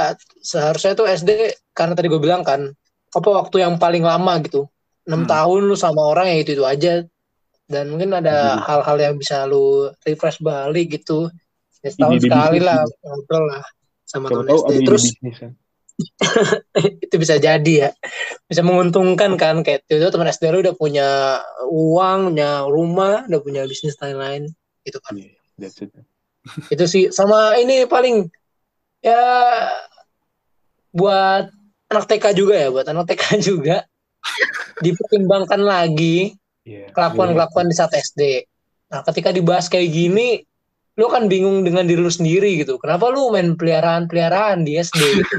[0.49, 1.31] seharusnya tuh SD
[1.77, 2.73] karena tadi gue bilang kan
[3.09, 4.65] apa waktu yang paling lama gitu
[5.05, 5.29] enam Hmm.
[5.29, 7.05] tahun lu sama orang ya itu itu aja
[7.69, 8.65] dan mungkin ada Hmm.
[8.65, 11.29] hal-hal yang bisa lu refresh balik gitu
[11.85, 13.65] ya setahun Ide-ide sekali bisnis lah ngobrol lah
[14.09, 15.53] sama temen tahu SD terus bisnis kan.
[17.05, 17.91] itu bisa jadi ya
[18.47, 21.09] bisa menguntungkan kan kayak itu teman SD lu udah punya
[21.69, 24.49] uang punya rumah udah punya bisnis lain-lain
[24.87, 25.91] gitu kan Iya, that's it.
[26.71, 28.31] itu sih sama ini paling
[29.01, 29.21] ya
[30.99, 31.47] buat
[31.89, 33.23] anak TK juga ya buat anak TK
[33.55, 33.87] juga.
[34.83, 36.35] Dipertimbangkan lagi
[36.69, 36.93] Iya.
[36.93, 38.45] kelakuan-kelakuan di saat SD
[38.89, 40.45] nah ketika dibahas kayak gini
[40.99, 42.75] lu kan bingung dengan diri lu sendiri gitu.
[42.83, 45.37] Kenapa lu main peliharaan-peliharaan di SD gitu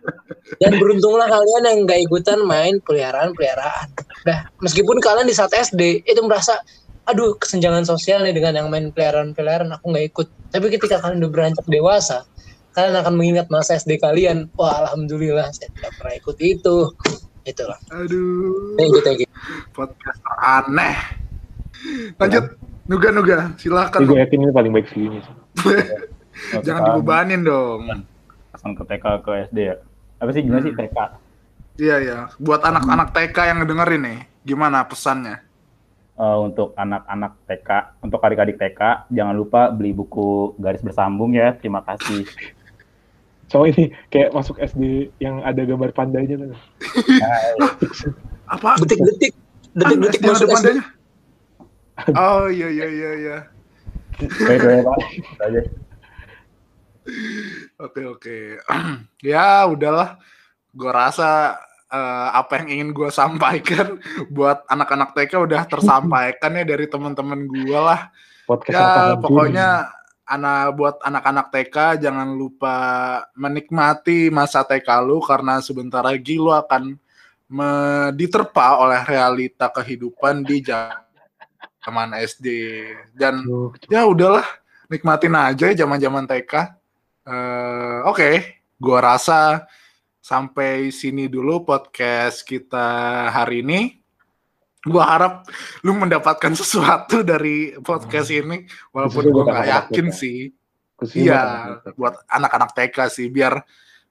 [0.60, 3.88] dan beruntunglah kalian yang gak ikutan main peliharaan-peliharaan.
[4.28, 6.60] Udah meskipun kalian di saat SD itu merasa
[7.08, 10.26] aduh kesenjangan sosial nih dengan yang main peliharaan-peliharaan aku nggak ikut.
[10.52, 12.28] Tapi ketika kalian udah beranjak dewasa
[12.76, 16.76] kalian akan mengingat masa SD kalian wah alhamdulillah saya tidak pernah ikut itu
[17.48, 18.76] itulah Aduh.
[18.78, 19.30] thank you thank you
[19.74, 20.96] Podcast aneh.
[22.20, 22.44] Lanjut.
[22.90, 24.02] Nuga Nuga, silakan.
[24.02, 25.34] Gue yakin ini paling baik segini sih.
[26.66, 27.86] Jangan dibebanin dong.
[28.50, 29.76] Langsung ke TK ke SD ya.
[30.18, 30.98] Apa sih gimana sih TK?
[31.78, 32.18] Iya ya.
[32.42, 35.38] Buat anak-anak TK yang ngedengerin nih, gimana pesannya?
[36.18, 37.70] Eh, untuk anak-anak TK,
[38.02, 41.54] untuk adik-adik TK, jangan lupa beli buku garis bersambung ya.
[41.54, 42.26] Terima kasih.
[43.50, 46.54] Sama ini kayak masuk SD yang ada gambar pandanya tuh.
[48.54, 48.78] Apa?
[48.78, 49.34] detik-detik
[49.74, 50.84] detik-detik masuk ada SD pandanya?
[52.14, 53.36] Oh iya iya iya iya.
[57.82, 58.38] Oke oke.
[59.34, 60.22] ya udahlah.
[60.70, 61.58] Gue rasa
[61.90, 63.98] eh, apa yang ingin gue sampaikan
[64.34, 68.14] buat anak-anak TK udah tersampaikan ya dari teman-teman gue lah.
[68.46, 69.68] Podcast Ya pokoknya
[70.30, 72.76] anak buat anak-anak TK jangan lupa
[73.34, 76.94] menikmati masa TK lu karena sebentar lagi lu akan
[77.50, 82.46] me- diterpa oleh realita kehidupan di zaman SD
[83.18, 83.42] dan
[83.90, 84.46] ya udahlah
[84.86, 86.52] nikmatin aja zaman-zaman TK.
[87.26, 89.66] Eh, Oke, gua rasa
[90.18, 93.99] sampai sini dulu podcast kita hari ini.
[94.80, 95.44] Gua harap
[95.84, 98.64] lu mendapatkan sesuatu dari podcast ini,
[98.96, 100.16] walaupun nggak anak-anak yakin TK.
[100.16, 100.38] sih.
[100.96, 101.94] khususnya Iya, buat anak-anak TK.
[101.96, 103.54] buat anak-anak TK sih, biar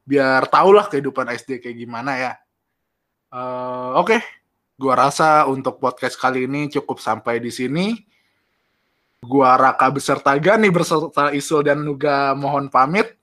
[0.05, 2.32] biar tahulah kehidupan SD kayak gimana ya.
[3.30, 4.22] Eh, Oke,
[4.78, 7.93] gua rasa untuk podcast kali ini cukup sampai di sini.
[9.20, 13.17] Gua Raka beserta Gani beserta Isul dan Nuga mohon pamit.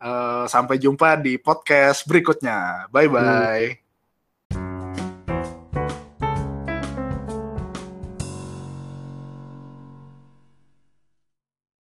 [0.00, 2.88] Eh, sampai jumpa di podcast berikutnya.
[2.92, 3.83] Bye bye.